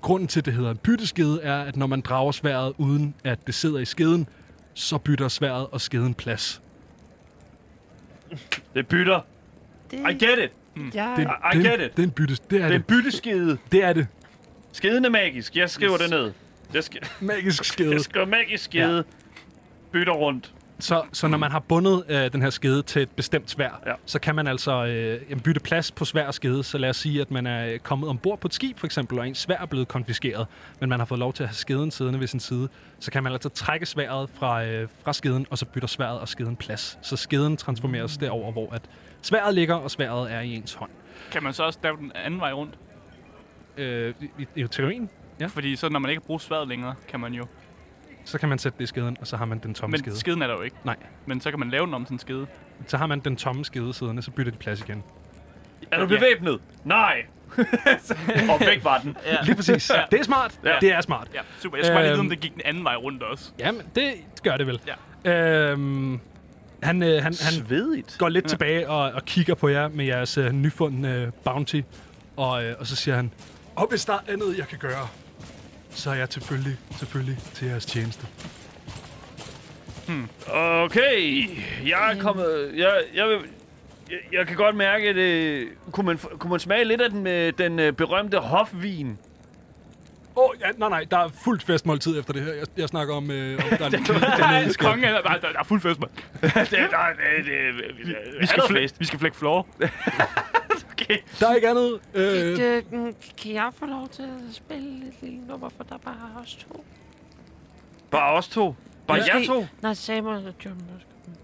[0.00, 3.46] Grunden til, at det hedder en bytteskede, er, at når man drager sværet uden at
[3.46, 4.28] det sidder i skeden,
[4.74, 6.62] så bytter sværet og skeden plads.
[8.74, 9.20] Det bytter.
[9.92, 10.50] I get it.
[10.94, 11.14] Ja.
[11.16, 11.96] Det, I det, get it.
[11.96, 12.40] Det er en byttes.
[12.40, 12.86] Det er Det er det.
[12.86, 13.58] bytteskede.
[13.72, 14.06] Det er det.
[14.72, 15.56] Skeden er magisk.
[15.56, 16.32] Jeg skriver det ned.
[16.74, 17.92] Jeg, skal, Magisk skede.
[17.94, 19.04] jeg skriver magisk skede.
[19.92, 20.52] Bytter rundt.
[20.78, 23.92] Så, så når man har bundet øh, den her skede til et bestemt svær, Ja.
[24.06, 26.64] så kan man altså øh, bytte plads på svær og skede.
[26.64, 29.28] Så lad os sige, at man er kommet ombord på et skib for eksempel, og
[29.28, 30.46] en svær er blevet konfiskeret,
[30.80, 32.68] men man har fået lov til at have skeden siddende ved sin side.
[33.00, 36.28] Så kan man altså trække sværet fra, øh, fra skeden, og så bytter sværet og
[36.28, 36.98] skeden plads.
[37.02, 38.82] Så skeden transformeres derover, hvor at
[39.22, 40.90] sværet ligger, og sværet er i ens hånd.
[41.32, 42.74] kan man så også lave den anden vej rundt?
[43.76, 45.10] Øh, i, I teorien,
[45.40, 45.46] Ja.
[45.46, 47.46] Fordi så når man ikke bruger sværet længere, kan man jo...
[48.26, 50.18] så kan man sætte det i skeden, og så har man den tomme Men skede.
[50.20, 50.76] skeden er der jo ikke.
[50.84, 50.96] Nej.
[51.26, 52.46] Men så kan man lave den om til en skede.
[52.86, 55.02] Så har man den tomme skede siddende, så bytter de plads igen.
[55.90, 56.18] Er du Ja.
[56.18, 56.60] bevæbnet?
[56.84, 57.26] Nej.
[58.52, 59.16] og væk var den.
[59.26, 59.36] Ja.
[59.44, 59.90] Lige præcis.
[59.90, 60.02] Ja.
[60.10, 60.60] Det er smart.
[60.64, 60.76] Ja.
[60.80, 61.28] Det er smart.
[61.34, 61.76] Ja, super.
[61.76, 62.30] Jeg skal bare lige vide, om Øhm.
[62.30, 63.50] det gik den anden vej rundt også.
[63.58, 64.12] Jamen, det
[64.42, 64.80] gør det vel.
[65.24, 65.32] Ja.
[65.70, 66.20] Øhm,
[66.82, 68.16] han, øh, han, han Svedigt.
[68.18, 71.80] går lidt tilbage og, og kigger på jer med jeres øh, nyfundne øh, bounty.
[72.36, 73.32] Og, øh, og så siger han,
[73.76, 75.08] og hvis der er andet, jeg kan gøre,
[75.96, 78.26] så er jeg selvfølgelig, selvfølgelig til jeres tjeneste.
[80.48, 81.48] Okay,
[81.86, 82.70] jeg er kommet...
[82.76, 83.38] Jeg, jeg, vil,
[84.10, 85.68] jeg, jeg kan godt mærke, at det...
[85.92, 89.18] Kunne man, kunne man smage lidt af den, med den øh, berømte hofvin?
[90.36, 92.52] Åh, oh, ja, nej, nej, der er fuldt festmåltid efter det her.
[92.52, 93.90] Jeg, jeg snakker om, øh, om der er
[94.38, 96.10] Nej, konge, der, der, der er fuld fest, mand.
[96.70, 99.66] det, nej, det, det, vi, Vi skal, flæ- vi skal flække floor.
[101.02, 101.18] okay.
[101.40, 102.00] Der er ikke andet.
[102.14, 105.94] Øh, Øh, mm, kan jeg få lov til at spille et lille nummer, for der
[105.94, 106.84] er bare os to?
[108.10, 108.74] Bare os to.
[109.06, 109.66] Bare Måske- jer to.
[109.82, 110.82] Nej, Samuel og John.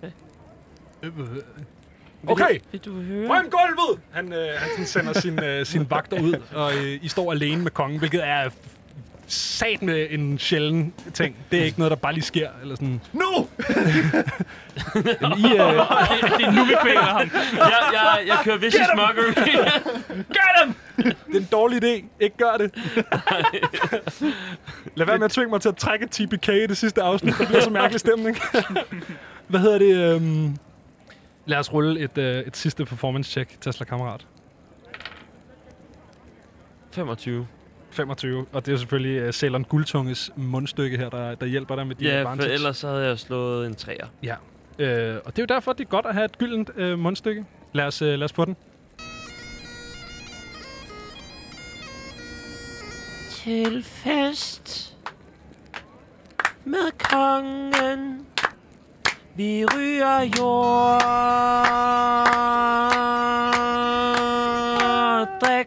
[0.00, 0.12] skal
[1.02, 1.12] med.
[2.22, 3.28] øh, okay, Vil du høre?
[3.28, 4.00] røm gulvet!
[4.12, 7.70] Han, øh, han sender sin, øh, sin vagter ud, og øh, I står alene med
[7.70, 8.50] kongen, hvilket er
[9.32, 11.36] sat med en sjælden ting.
[11.50, 12.48] Det er ikke noget, der bare lige sker.
[12.62, 13.00] Eller sådan.
[13.12, 13.48] Nu!
[14.94, 15.58] Men I, øh,
[16.12, 17.30] det, det er nu, vi kvæler ham.
[17.56, 19.32] Jeg, jeg, jeg kører vicious mockery.
[20.36, 20.74] Get him!
[21.04, 22.04] det er en dårlig idé.
[22.20, 22.74] Ikke gør det.
[24.94, 27.34] Lad være med at tvinge mig til at trække TPK i det sidste afsnit.
[27.38, 28.38] Det bliver så mærkelig stemning.
[29.48, 30.14] Hvad hedder det?
[30.14, 30.56] Øhm,
[31.46, 34.26] lad os rulle et, øh, et sidste performance-check, Tesla-kammerat.
[36.90, 37.46] 25.
[37.94, 41.94] 25, og det er selvfølgelig uh, Ceylon Guldtunges mundstykke her, der, der hjælper dig med
[41.94, 44.06] de Ja, for ellers så havde jeg slået en træer.
[44.22, 44.34] Ja.
[44.78, 47.44] Øh, og det er jo derfor, det er godt at have et gyldent øh, mundstykke.
[47.72, 48.56] Lad os, øh, lad os få den.
[53.30, 54.96] Til fest
[56.64, 58.26] med kongen.
[59.36, 61.02] Vi ryger jord.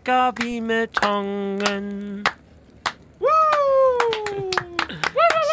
[0.05, 2.25] Drikker vi med tungen.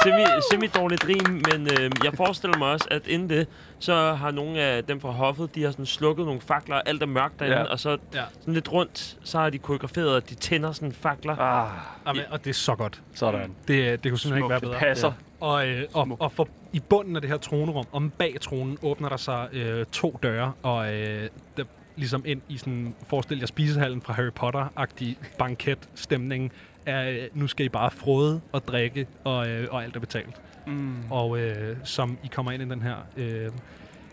[0.04, 0.22] Semi,
[0.52, 3.46] semi-dårligt rim, men øh, jeg forestiller mig også, at inden det,
[3.78, 7.02] så har nogle af dem fra hoffet, de har sådan slukket nogle fakler, og alt
[7.02, 7.64] er mørkt derinde, Ja.
[7.64, 8.22] og så Ja.
[8.40, 11.38] sådan lidt rundt, så har de koreograferet, at de tænder sådan fakler.
[11.38, 11.70] Ah,
[12.06, 13.02] Jamen, og det er så godt.
[13.14, 13.54] sådan.
[13.68, 14.78] Det, det kunne simpelthen ikke være Det bedre.
[14.78, 15.12] passer.
[15.40, 19.08] Og, øh, og, og for, i bunden af det her tronerum, om bag tronen, åbner
[19.08, 21.64] der sig øh, to døre, og øh, der,
[21.96, 26.52] ligesom ind i sådan, forestil jer spisehallen fra Harry Potter-agtig banketstemning,
[26.86, 30.40] er, øh, nu skal I bare frode og drikke, og, øh, og alt er betalt.
[30.66, 31.10] Mm.
[31.10, 33.50] Og øh, som I kommer ind i den her øh,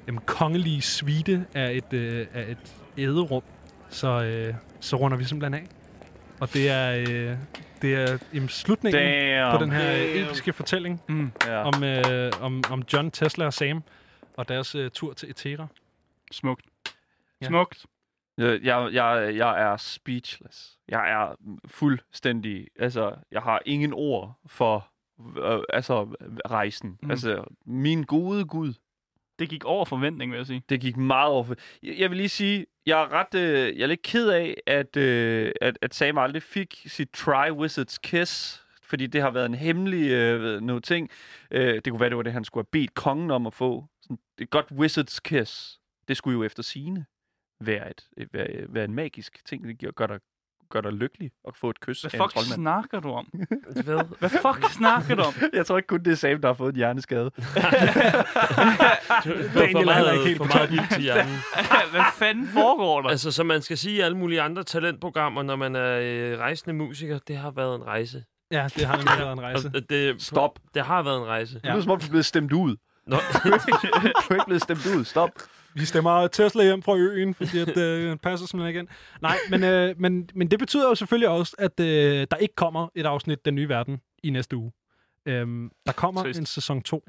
[0.08, 3.44] jamen, kongelige suite af et, øh, af et æderum,
[3.90, 5.68] så, øh, så runder vi simpelthen af.
[6.40, 7.38] Og det er, øh,
[7.82, 9.58] det er jamen, slutningen Damn.
[9.58, 11.32] på den her øh, episke fortælling Mm.
[11.48, 11.64] Ja.
[11.64, 13.84] om, øh, om, om John, Tesla og Sam
[14.38, 15.68] og deres øh, tur til Etera.
[16.32, 16.66] Smukt.
[17.42, 17.48] Ja.
[17.48, 17.86] Smukt.
[18.38, 20.78] Jeg, jeg, jeg, er speechless.
[20.88, 21.36] Jeg er
[21.66, 22.68] fuldstændig...
[22.80, 24.92] Altså, jeg har ingen ord for
[25.38, 26.04] øh, altså,
[26.50, 26.98] rejsen.
[27.02, 27.12] Mm.
[27.12, 28.74] Altså, min gode Gud.
[29.40, 30.64] Det gik over forventning, vil jeg sige.
[30.70, 31.54] Det gik meget over.
[31.84, 34.98] Jeg, jeg vil lige sige, jeg er ret, øh, jeg er lidt ked af, at,
[34.98, 39.56] øh, at, at Sam aldrig fik sit Try Wizards Kiss, fordi det har været en
[39.56, 41.10] hemmelig øh, noget ting.
[41.52, 43.86] Øh, det kunne være, det var det, han skulle have bedt kongen om at få.
[44.02, 45.80] Sådan, et godt Wizards Kiss.
[46.08, 47.06] Det skulle jo efter sine
[47.62, 50.20] være, et, et, være, være en magisk ting, det giver- gør dig,
[50.70, 52.56] gør dig lykkelig at få et kys Hvad af en fuck troldmand.
[52.56, 53.26] snakker du om?
[53.86, 54.18] Hvad?
[54.20, 55.34] Hvad fuck snakker du om?
[55.54, 57.32] Jeg tror ikke kun, det er Sam, der har fået en hjerneskade.
[59.56, 61.36] Daniel er heller ikke helt for meget ild til hjernen.
[61.92, 63.10] Hvad fanden foregår der?
[63.10, 66.74] Altså, som man skal sige i alle mulige andre talentprogrammer, når man er øh, rejsende
[66.76, 68.24] musiker, det har været en rejse.
[68.52, 69.72] Ja, det har nemlig været en rejse.
[69.76, 70.60] Og det, Stop.
[70.74, 71.54] Det har været en rejse.
[71.54, 72.76] Det lyder som om, du er blevet stemt ud.
[73.08, 75.06] Nå, Du er ikke blevet stemt ud.
[75.06, 75.30] Stop.
[75.74, 78.88] Vi stemmer Tesla hjem fra øen, fordi at, øh, den passer simpelthen ikke ind.
[79.22, 82.88] Nej, men, øh, men, men det betyder jo selvfølgelig også, at øh, der ikke kommer
[82.96, 84.72] et afsnit Den Nye Verden i næste uge.
[85.26, 86.40] Øhm, der kommer Trist.
[86.40, 87.04] en sæson 2.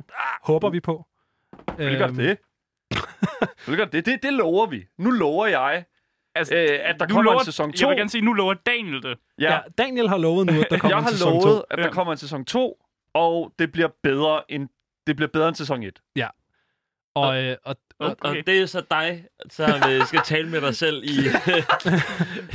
[0.45, 1.07] Håber vi på.
[1.79, 2.39] Vil godt det?
[3.67, 4.07] Vil godt det?
[4.07, 4.23] det?
[4.23, 4.85] Det lover vi.
[4.99, 5.85] Nu lover jeg,
[6.35, 7.77] Altså, øh, at der kommer lover, en sæson 2.
[7.81, 9.19] Jeg vil gerne sige, nu lover Daniel det.
[9.41, 9.53] Ja.
[9.53, 11.61] ja, Daniel har lovet nu, at der kommer jeg en har sæson lovet, 2.
[11.71, 11.91] at der Ja.
[11.91, 12.85] kommer en sæson 2,
[13.15, 14.69] og det bliver bedre end,
[15.07, 16.01] det bliver bedre end sæson 1.
[17.15, 20.61] Og, øh, og, og, og, og det er så dig, som øh, skal tale med
[20.61, 21.09] dig selv i,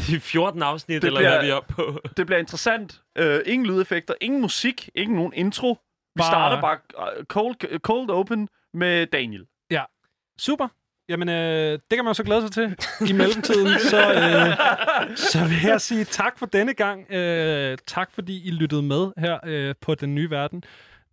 [0.15, 1.99] i 14 afsnit, Det eller bliver- hvad vi er oppe på.
[2.17, 3.01] Det bliver interessant.
[3.17, 5.69] Øh, ingen lydeffekter, ingen musik, ikke nogen intro.
[6.15, 6.77] Vi Bare- starter bare
[7.17, 9.45] øh, cold, cold open med Daniel.
[10.39, 10.67] super.
[11.09, 12.75] Jamen, øh, det kan man jo så glæde sig til.
[13.09, 17.11] I mellemtiden, så, øh, så vil jeg sige tak for denne gang.
[17.11, 20.63] Øh, tak fordi I lyttede med her øh, på Den Nye Verden.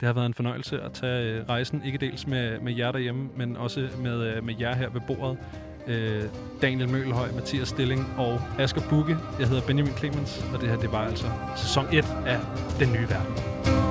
[0.03, 3.29] Det har været en fornøjelse at tage øh, rejsen, ikke dels med, med jer derhjemme,
[3.37, 5.39] men også med, øh, med jer her ved bordet.
[5.87, 6.23] Øh,
[6.63, 9.17] Daniel Mølhøj, Mathias Stilling og Asger Bukke.
[9.41, 11.27] Jeg hedder Benjamin Clemens, og det her det var altså
[11.57, 12.39] sæson 1 af
[12.79, 13.82] Den Nye Verden.